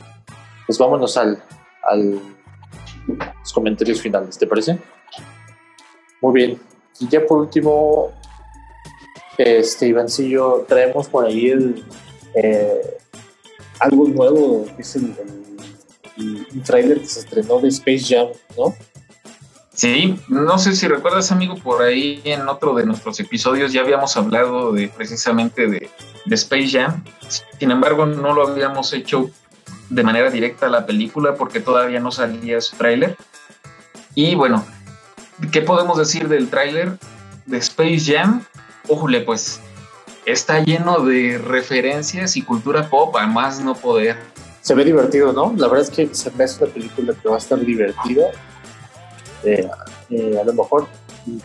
[0.66, 1.42] pues vámonos al,
[1.88, 2.20] al
[3.40, 4.78] los comentarios finales, ¿te parece?
[6.20, 6.60] Muy bien.
[7.00, 8.12] Y ya por último,
[9.36, 11.84] este Ivancillo, traemos por ahí el,
[12.34, 12.98] eh,
[13.80, 15.14] algo nuevo, es el,
[16.64, 18.74] tráiler que se estrenó de Space Jam, ¿no?
[19.74, 24.16] Sí, no sé si recuerdas, amigo, por ahí en otro de nuestros episodios ya habíamos
[24.16, 25.90] hablado de precisamente de
[26.30, 27.02] Space Jam.
[27.58, 29.30] Sin embargo, no lo habíamos hecho
[29.90, 33.16] de manera directa a la película porque todavía no salía su tráiler.
[34.14, 34.64] Y bueno,
[35.52, 36.98] ¿qué podemos decir del tráiler
[37.46, 38.44] de Space Jam?
[38.88, 39.60] Ujule, pues
[40.26, 44.16] está lleno de referencias y cultura pop, a más no poder.
[44.60, 45.52] Se ve divertido, ¿no?
[45.56, 48.28] La verdad es que se hace una película que va a estar divertida.
[49.42, 49.68] Eh,
[50.10, 50.88] eh, a lo mejor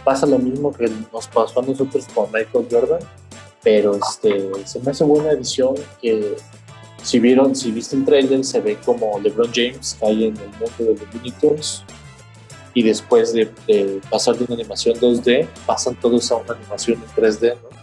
[0.04, 3.00] pasa lo mismo que nos pasó a nosotros con Michael Jordan,
[3.64, 6.38] pero este, se me hace buena edición que
[7.04, 10.74] si vieron, si viste el trailer, se ve como LeBron James cae en el mundo
[10.78, 11.84] de los Looney Tunes
[12.74, 13.52] y después de,
[14.10, 17.80] pasar de una animación 2D, pasan todos a una animación en 3D, ¿no?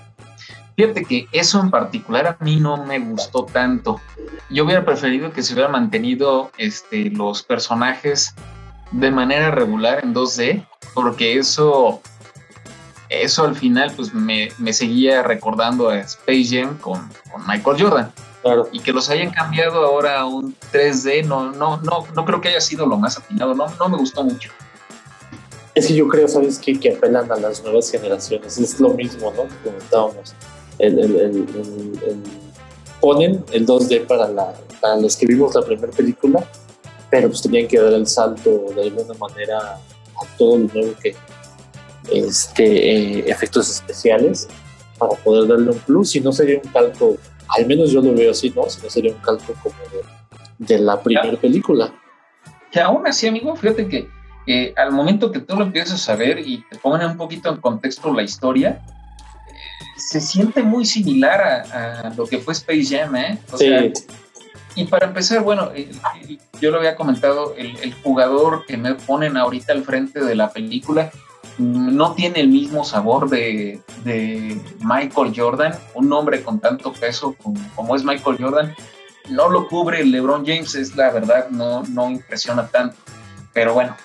[0.77, 3.99] Fíjate que eso en particular a mí no me gustó tanto.
[4.51, 8.35] Yo hubiera preferido que se hubieran mantenido este, los personajes
[8.93, 12.03] de manera regular en 2D, porque eso,
[13.09, 17.09] eso al final pues me, me seguía recordando a Space Jam con
[17.47, 18.12] Michael Jordan.
[18.73, 22.49] Y que los hayan cambiado ahora a un 3D, no, no, no, no creo que
[22.49, 24.51] haya sido lo más afinado, no, no me gustó mucho.
[25.75, 26.79] Es que yo creo, ¿sabes qué?
[26.79, 28.57] Que apelan a las nuevas generaciones.
[28.57, 29.43] Es lo mismo, ¿no?
[29.45, 30.35] Que comentábamos.
[30.79, 31.47] El,
[33.01, 36.43] ponen el 2D para, la, para los que vimos la primera película,
[37.11, 41.15] pero pues tenían que dar el salto de alguna manera a todo lo nuevo que
[42.11, 44.49] este eh, efectos especiales
[44.99, 46.11] para poder darle un plus.
[46.11, 47.17] Si no sería un calco,
[47.49, 48.69] al menos yo lo veo así, ¿no?
[48.69, 51.93] Si no sería un calco como de, de la primera película.
[52.71, 54.09] Que aún así, amigo, fíjate que
[54.47, 57.57] eh, al momento que tú lo empiezas a ver y te ponen un poquito en
[57.57, 58.81] contexto la historia,
[59.49, 59.53] eh,
[59.97, 63.39] se siente muy similar a, a lo que fue Space Jam, ¿eh?
[63.53, 63.91] O Sí, sea,
[64.77, 65.91] y para empezar, bueno, eh,
[66.29, 70.35] eh, yo lo había comentado, el, el jugador que me ponen ahorita al frente de
[70.35, 71.11] la película
[71.59, 77.35] no tiene el mismo sabor de, de Michael Jordan, un hombre con tanto peso
[77.75, 78.75] como, es Michael Jordan,
[79.31, 82.97] no lo cubre LeBron James, es la verdad, no, no impresiona tanto.
[83.53, 83.97] Pero bueno,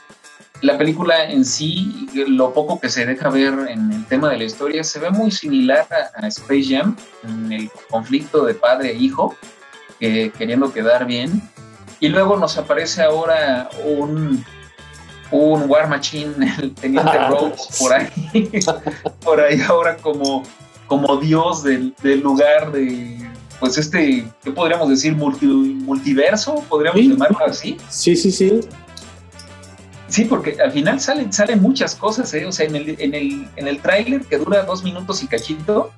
[0.62, 4.44] la película en sí, lo poco que se deja ver en el tema de la
[4.46, 8.96] historia, se ve muy similar a, a Space Jam, en el conflicto de padre e
[8.96, 9.36] hijo,
[10.00, 11.42] eh, queriendo quedar bien.
[12.00, 14.44] Y luego nos aparece ahora un,
[15.32, 18.10] un War Machine, el Teniente Rhodes, por ahí,
[19.24, 20.44] por ahí ahora como,
[20.88, 23.18] como dios del, del lugar de,
[23.60, 25.16] pues este, ¿qué podríamos decir?
[25.16, 25.46] Multi-
[25.84, 27.10] multiverso, podríamos Sí.
[27.10, 27.78] llamarlo así.
[27.90, 28.60] sí, sí, sí.
[30.08, 32.46] Sí, porque al final salen, salen muchas cosas, ¿eh?
[32.46, 35.90] O sea, en el, en el, en el tráiler que dura dos minutos y cachito,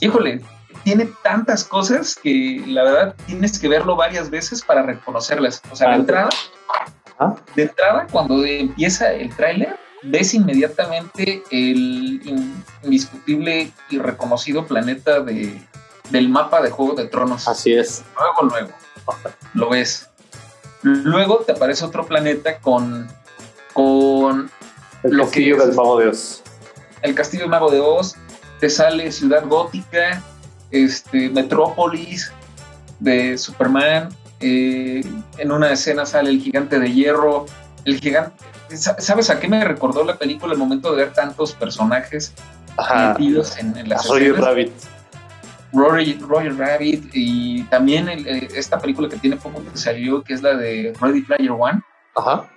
[0.00, 0.40] híjole,
[0.82, 5.62] tiene tantas cosas que la verdad tienes que verlo varias veces para reconocerlas.
[5.70, 6.30] O sea, Ah, entrada,
[7.18, 7.36] Ajá.
[7.54, 15.60] de entrada, cuando empieza el tráiler, ves inmediatamente el in- indiscutible y reconocido planeta de,
[16.10, 17.46] del mapa de Juego de Tronos.
[17.48, 18.04] Así es.
[18.18, 18.72] Luego, luego,
[19.54, 20.08] lo ves.
[20.82, 23.08] Luego te aparece otro planeta con,
[23.72, 24.50] con
[25.02, 26.42] El Lo castillo que es- del mago de Oz.
[27.02, 28.16] el Castillo del Mago de Oz,
[28.60, 30.22] te sale Ciudad Gótica,
[30.70, 32.32] este, Metrópolis
[33.00, 34.08] de Superman,
[34.40, 35.02] eh,
[35.38, 37.46] en una escena sale el gigante de hierro,
[37.84, 38.32] el gigante...
[38.76, 42.32] Sa- ¿Sabes a qué me recordó la película el momento de ver tantos personajes
[42.76, 43.10] Ajá.
[43.18, 44.44] metidos en, en las Roger escenas?
[44.46, 44.72] Rabbit.
[45.72, 50.34] Rory, Roger Rabbit y también el- eh, esta película que tiene poco que salió, que
[50.34, 51.82] es la de Ready Player One,
[52.14, 52.48] Ajá.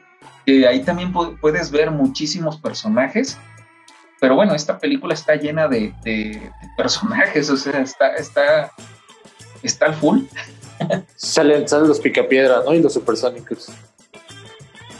[0.45, 3.37] que ahí también pu- puedes ver muchísimos personajes.
[4.19, 8.71] Pero bueno, esta película está llena de, de- de personajes, o sea, está, está,
[9.63, 10.19] está al full.
[11.15, 12.73] Salen, salen los picapiedra, ¿no?
[12.73, 13.67] Y los supersónicos.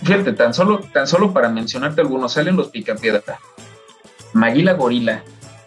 [0.03, 3.39] Fíjate, tan solo, tan solo para mencionarte algunos, salen los Picapiedra,
[4.33, 5.23] Maguila Gorila,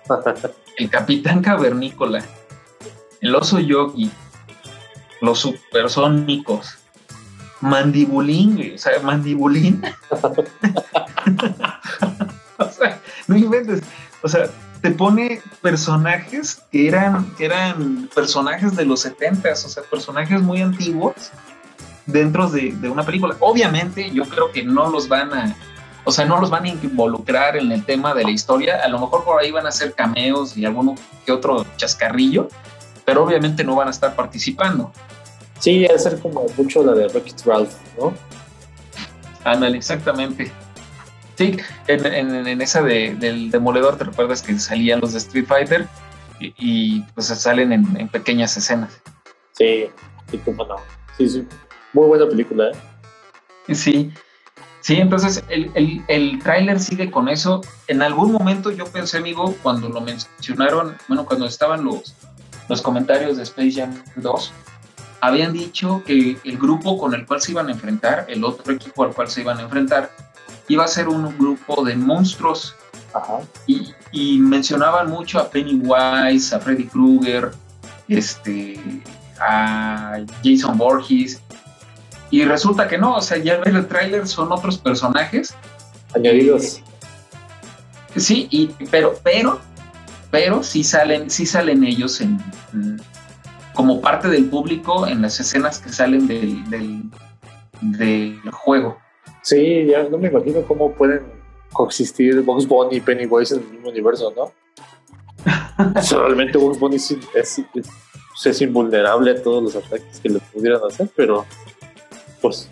[0.76, 2.24] el Capitán Cavernícola,
[3.20, 4.08] el Oso Yogi,
[5.20, 6.78] los Supersónicos,
[7.60, 9.82] Mandibulín, o sea, Mandibulín.
[12.58, 13.82] o sea, no inventes,
[14.22, 14.48] o sea,
[14.80, 20.60] te pone personajes que eran, que eran personajes de los 70 o sea, personajes muy
[20.60, 21.30] antiguos
[22.06, 23.36] dentro de, de una película.
[23.40, 25.56] Obviamente, yo creo que no los van a,
[26.04, 28.80] o sea, no los van a involucrar en el tema de la historia.
[28.82, 30.94] A lo mejor por ahí van a hacer cameos y alguno
[31.26, 32.48] que otro chascarrillo,
[33.04, 34.92] pero obviamente no van a estar participando.
[35.58, 38.14] Sí, debe ser como mucho la de Wreck-It Ralph, ¿no?
[39.44, 40.50] Ándale, exactamente.
[41.40, 45.46] Sí, en, en- en esa de, del demoledor, ¿te recuerdas que salían los de Street
[45.46, 45.88] Fighter?
[46.38, 49.00] Y, y, pues salen en, en pequeñas escenas.
[49.52, 49.86] Sí,
[50.30, 50.76] sí, cómo no.
[51.16, 51.48] Sí, sí.
[51.94, 53.74] Muy buena película, ¿eh?
[53.74, 54.12] Sí,
[54.82, 57.62] sí, entonces el, el, el tráiler sigue con eso.
[57.88, 62.14] En algún momento yo pensé, amigo, cuando lo mencionaron, bueno, cuando estaban los,
[62.68, 64.52] los comentarios de Space Jam 2,
[65.22, 69.04] habían dicho que el grupo con el cual se iban a enfrentar, el otro equipo
[69.04, 70.10] al cual se iban a enfrentar,
[70.72, 72.74] iba a ser un grupo de monstruos
[73.14, 73.40] Ajá.
[73.66, 77.50] y, y mencionaban mucho a Pennywise, a Freddy Krueger,
[78.08, 78.78] este,
[79.40, 81.40] a Jason Voorhees.
[82.30, 85.54] Y resulta que no, o sea, ya ver el tráiler son otros personajes.
[86.14, 86.80] Añadidos.
[88.16, 89.60] Sí, y, pero, pero,
[90.30, 92.38] pero sí salen, sí salen ellos en,
[92.72, 93.00] en-
[93.74, 97.02] como parte del público en las escenas que salen del, del,
[97.80, 98.98] del juego.
[99.42, 101.22] Sí, ya no me imagino cómo pueden
[101.72, 104.52] coexistir Bugs Bunny y Pennywise en el mismo universo, ¿no?
[106.10, 107.62] Realmente Bugs Bunny es, es-
[108.44, 111.44] es invulnerable a todos los ataques que le pudieran hacer, pero
[112.40, 112.70] pues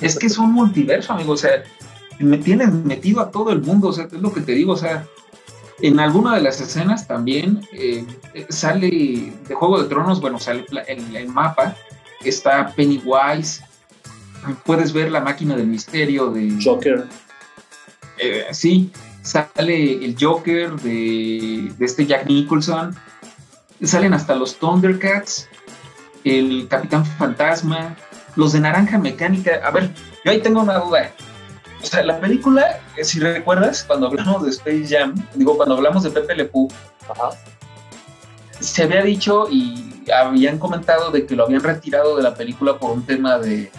[0.00, 1.32] Es que es un multiverso, amigo.
[1.32, 1.62] O sea,
[2.20, 3.88] me tienes metido a todo el mundo.
[3.88, 4.72] O sea, es lo que te digo.
[4.72, 5.06] O sea,
[5.80, 8.04] en alguna de las escenas también eh,
[8.48, 11.76] sale de Juego de Tronos, bueno, sale el, el mapa,
[12.24, 13.64] está Pennywise.
[14.64, 16.58] Puedes ver la máquina del misterio de.
[16.62, 17.06] Joker,
[18.18, 18.90] Eh, sí,
[19.22, 22.96] sale el Joker de, de este Jack Nicholson.
[23.82, 25.48] Salen hasta los Thundercats,
[26.24, 27.96] el Capitán Fantasma,
[28.36, 29.60] los de Naranja Mecánica.
[29.64, 29.90] A ver,
[30.24, 31.12] yo ahí tengo una duda.
[31.82, 36.04] O sea, la película, eh, si recuerdas, cuando hablamos de Space Jam, digo, cuando hablamos
[36.04, 36.68] de Pepe Le Pew,
[37.10, 37.30] ajá.
[38.60, 42.92] se había dicho y habían comentado de que lo habían retirado de la película por
[42.92, 43.72] un tema de,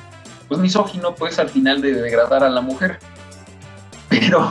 [0.54, 3.00] pues misógino, pues al final de degradar a la mujer.
[4.08, 4.48] Pero,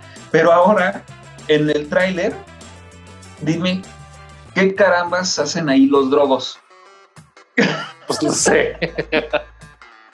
[0.32, 1.04] pero ahora,
[1.46, 2.34] en el tráiler,
[3.40, 3.82] dime,
[4.52, 6.58] ¿qué carambas hacen ahí los drogos?
[8.08, 8.76] Pues no sé.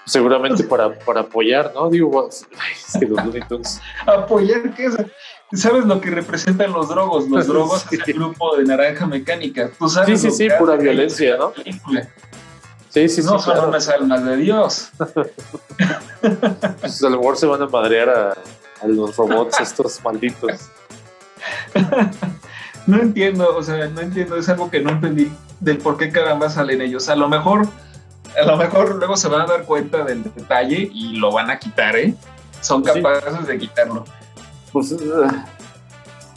[0.04, 1.88] Seguramente para, para apoyar, ¿no?
[1.88, 2.28] Digo,
[2.58, 3.80] ay, es que los Looney Tunes.
[4.06, 4.96] ¿Apoyar qué es?
[5.52, 7.28] ¿Sabes lo que representan los drogos?
[7.30, 7.96] Los drogos Sí.
[7.96, 9.70] es el grupo de Naranja Mecánica.
[9.78, 11.52] ¿Tú sabes Sí, sí, sí, pura violencia, ¿no?
[11.52, 12.08] película?
[12.90, 13.28] Sí, sí, sí.
[13.28, 13.68] no son claro.
[13.68, 14.90] unas almas de Dios.
[16.80, 18.30] Pues a lo mejor se van a madrear a,
[18.82, 20.52] a los robots estos malditos.
[22.86, 25.30] No entiendo, o sea, no entiendo, es algo que no entendí
[25.60, 27.08] del por qué caramba salen ellos.
[27.08, 27.68] A lo mejor,
[28.40, 31.58] a lo mejor luego se van a dar cuenta del detalle y lo van a
[31.58, 32.14] quitar, ¿eh?
[32.62, 32.90] Son Sí.
[32.90, 34.04] capaces de quitarlo.
[34.72, 35.44] Pues, ah,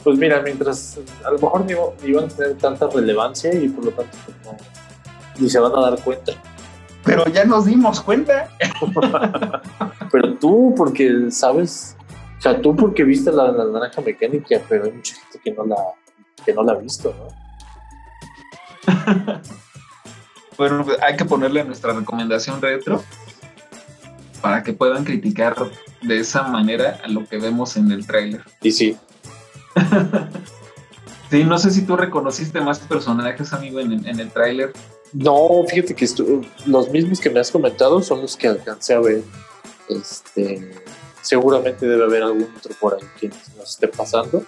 [0.04, 1.74] pues mira, mientras a lo mejor ni,
[2.06, 4.56] ni van a tener tanta relevancia y por lo tanto pues, no,
[5.38, 6.32] ni se van a dar cuenta.
[7.04, 8.48] Pero ya nos dimos cuenta.
[10.10, 11.96] Pero tú, porque sabes,
[12.38, 15.64] o sea, tú porque viste la, la naranja mecánica, pero hay mucha gente que no
[15.66, 15.76] la,
[16.44, 17.28] que no la ha visto, ¿no?
[20.56, 23.02] Bueno, pues, hay que ponerle nuestra recomendación retro
[24.40, 25.56] para que puedan criticar
[26.00, 28.40] de esa manera a lo que vemos en el tráiler.
[28.62, 28.96] Y sí,
[31.30, 34.72] Sí, no sé si tú reconociste más personajes, amigo, en, en el tráiler.
[35.14, 36.06] No, fíjate que
[36.66, 39.22] los mismos que me has comentado son los que alcancé a ver.
[39.88, 40.72] Este,
[41.22, 44.44] seguramente debe haber algún otro por ahí que nos esté pasando.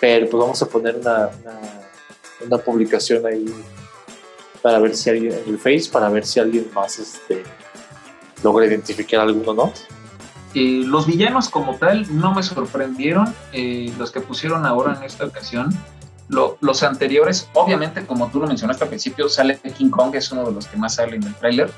[0.00, 1.60] Pero pues vamos a poner una, una,
[2.44, 3.46] una publicación ahí
[4.60, 7.44] para ver si alguien en el Face, para ver si alguien más este,
[8.42, 9.72] logra identificar alguno, ¿no?
[10.54, 15.24] Eh, los villanos como tal no me sorprendieron, eh, los que pusieron ahora en esta
[15.24, 15.70] ocasión.
[16.28, 20.44] Lo- los anteriores, obviamente, como tú lo mencionaste al principio, sale King Kong, es uno
[20.44, 21.70] de los que más sale en el tráiler.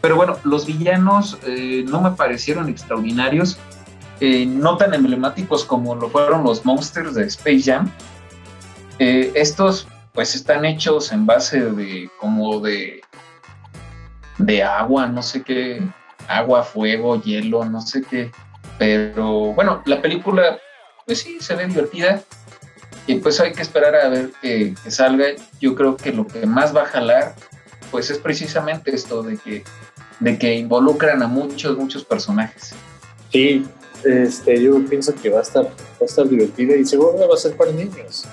[0.00, 3.58] Pero bueno, los villanos eh, no me parecieron extraordinarios,
[4.20, 7.90] eh, no tan emblemáticos como lo fueron los monsters de Space Jam.
[8.98, 13.02] Eh, estos pues están hechos en base de como de
[14.38, 15.82] de agua, no sé qué,
[16.28, 18.30] agua, fuego, hielo, no sé qué.
[18.78, 20.58] Pero bueno, la película
[21.06, 22.22] pues sí se ve divertida
[23.06, 25.26] y pues hay que esperar a ver que, que salga.
[25.60, 27.34] Yo creo que lo que más va a jalar
[27.90, 29.64] pues es precisamente esto de que
[30.20, 32.74] de que involucran a muchos, muchos personajes.
[33.30, 33.66] Sí,
[34.04, 37.38] este, yo pienso que va a estar, va a estar divertida y seguro va a
[37.38, 38.26] ser para niños.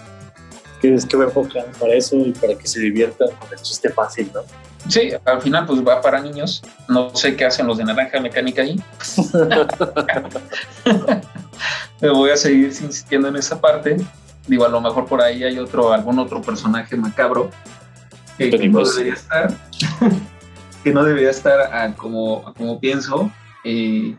[0.81, 3.89] Que es que va enfocado para eso y para que se diviertan con el chiste
[3.89, 4.41] fácil, ¿no?
[4.89, 6.61] Sí, al final pues va para niños.
[6.89, 8.75] No sé qué hacen los de Naranja Mecánica ahí.
[12.01, 13.97] Me voy a seguir insistiendo en esa parte.
[14.47, 17.49] Digo, a lo mejor por ahí hay otro, algún otro personaje macabro
[18.37, 19.53] que, que no debería estar.
[20.83, 23.31] que no debería estar a como, a como pienso.
[23.63, 24.15] Eh,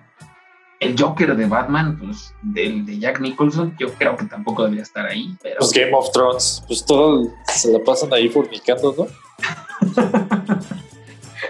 [0.81, 5.07] el Joker de Batman, pues del de Jack Nicholson, yo creo que tampoco debería estar
[5.07, 5.37] ahí.
[5.43, 9.07] Pero Pues Game of Thrones, pues todo se la pasan ahí fornicando, ¿no?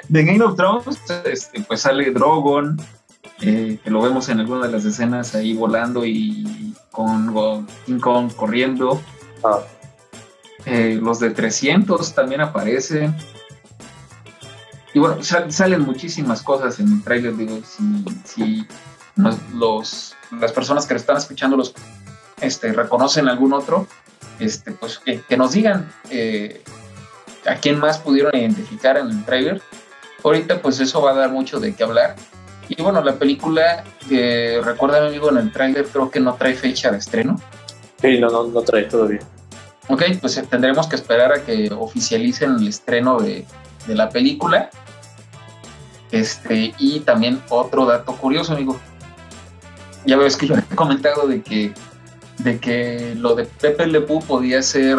[0.08, 2.76] de Game of Thrones, este, pues sale Drogon,
[3.46, 8.32] eh, que lo vemos en alguna de las escenas ahí volando y con King Kong
[8.34, 9.00] corriendo.
[9.42, 9.60] Ah,
[10.66, 13.14] Eh, los de 300 también aparecen.
[14.94, 17.36] Y bueno, sal- salen muchísimas cosas en el trailer.
[17.36, 17.58] Digo,
[18.24, 18.66] si,
[19.54, 21.74] los, las personas que están escuchando los,
[22.40, 23.86] este, reconocen algún otro,
[24.38, 26.62] este, pues que, que nos digan eh,
[27.46, 29.60] a quién más pudieron identificar en el trailer.
[30.22, 32.16] Ahorita, pues eso va a dar mucho de qué hablar.
[32.68, 36.90] Y bueno, la película, que recuerda amigo, en el trailer creo que no trae fecha
[36.90, 37.40] de estreno.
[38.00, 39.20] sí, no, no, no trae todavía.
[39.88, 43.44] Ok, pues eh, tendremos que esperar a que oficialicen el estreno de,
[43.86, 44.70] de la película.
[46.10, 48.78] Este, y también otro dato curioso, amigo.
[50.06, 51.72] Ya ves que yo he comentado de que,
[52.38, 54.98] de que lo de Pepe Le Pew podía ser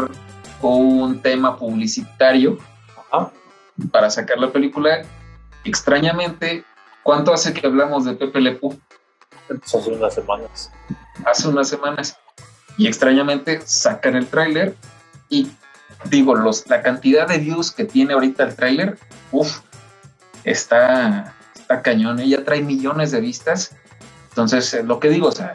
[0.61, 2.57] un tema publicitario
[3.11, 3.32] Ajá.
[3.91, 5.03] para sacar la película.
[5.63, 6.63] Extrañamente,
[7.06, 8.76] ¿cuánto hace que hablamos de Pepe Le Pew?
[9.47, 10.72] Entonces, hace unas semanas.
[11.24, 12.18] Hace unas semanas.
[12.80, 14.76] Y extrañamente sacan el tráiler
[15.30, 15.51] y
[16.06, 18.97] digo, los, la cantidad de views que tiene ahorita el tráiler,
[19.32, 19.60] uff,
[20.43, 23.76] está, está cañón, ella trae millones de vistas.
[24.30, 25.53] Entonces, eh, lo que digo, o sea,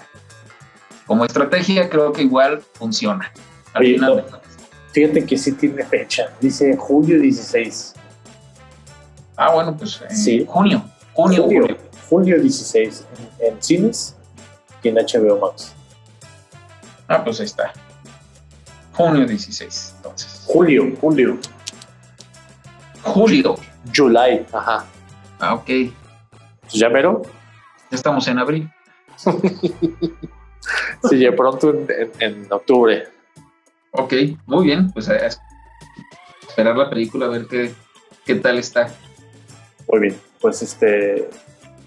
[1.07, 3.33] como estrategia creo que igual funciona.
[3.75, 4.41] Al Oye, final no.
[4.93, 6.33] Fíjate que sí tiene fecha.
[6.41, 7.95] Dice julio 16.
[9.37, 10.47] Ah, bueno, pues en Sí.
[10.49, 10.85] junio,
[11.15, 11.77] junio, Julio, julio.
[12.09, 13.05] julio 16
[13.41, 14.17] en, en cines
[14.83, 15.73] y en HBO Max.
[17.09, 17.73] Ah, pues ahí está.
[18.93, 20.43] Junio 16, entonces.
[20.47, 21.39] Julio, julio.
[23.03, 23.55] Julio.
[23.95, 24.47] July.
[24.53, 24.85] Ajá.
[25.39, 25.65] Ah, ok.
[26.63, 27.23] Pues ya mero.
[27.91, 28.71] Ya estamos en abril.
[31.09, 32.13] Sí, ya pronto en, en-
[32.45, 33.09] en octubre.
[33.93, 34.13] Ok,
[34.47, 34.93] muy bien.
[34.93, 35.29] Pues a, a
[36.47, 37.73] esperar la película, a ver qué,
[38.27, 38.89] qué tal está.
[39.91, 40.21] Muy bien.
[40.41, 41.29] Pues este.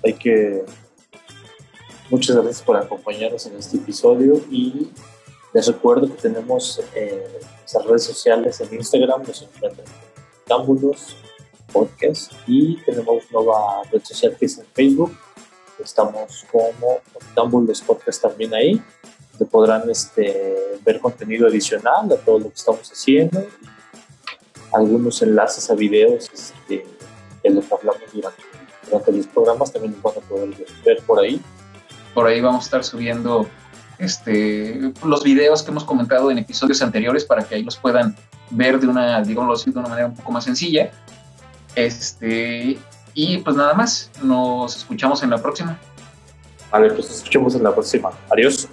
[0.04, 0.64] Hay que.
[2.10, 4.92] Muchas gracias por acompañarnos en este episodio y
[5.54, 11.16] les recuerdo que tenemos eh, nuestras redes sociales en Instagram, nos encuentran como Octámbulos
[11.72, 15.18] Podcast y tenemos nueva red social que es en Facebook.
[15.84, 18.82] Estamos como Octámbulos Podcast también ahí,
[19.32, 23.48] donde podrán este, ver contenido adicional a todo lo que estamos haciendo
[24.74, 26.86] algunos enlaces a videos este,
[27.44, 28.44] de lo que hablamos durante,
[28.86, 30.50] durante los programas también los van a poder
[30.86, 31.42] ver por ahí.
[32.14, 33.48] Por ahí vamos a estar subiendo
[33.98, 38.16] este, los videos que hemos comentado en episodios anteriores para que ahí los puedan
[38.50, 40.92] ver de una, digámoslo así, de una manera un poco más sencilla.
[41.76, 42.78] Este,
[43.14, 45.80] y pues nada más, nos escuchamos en la próxima.
[46.72, 48.12] Vale, pues nos escuchamos en la próxima.
[48.32, 48.68] Adiós.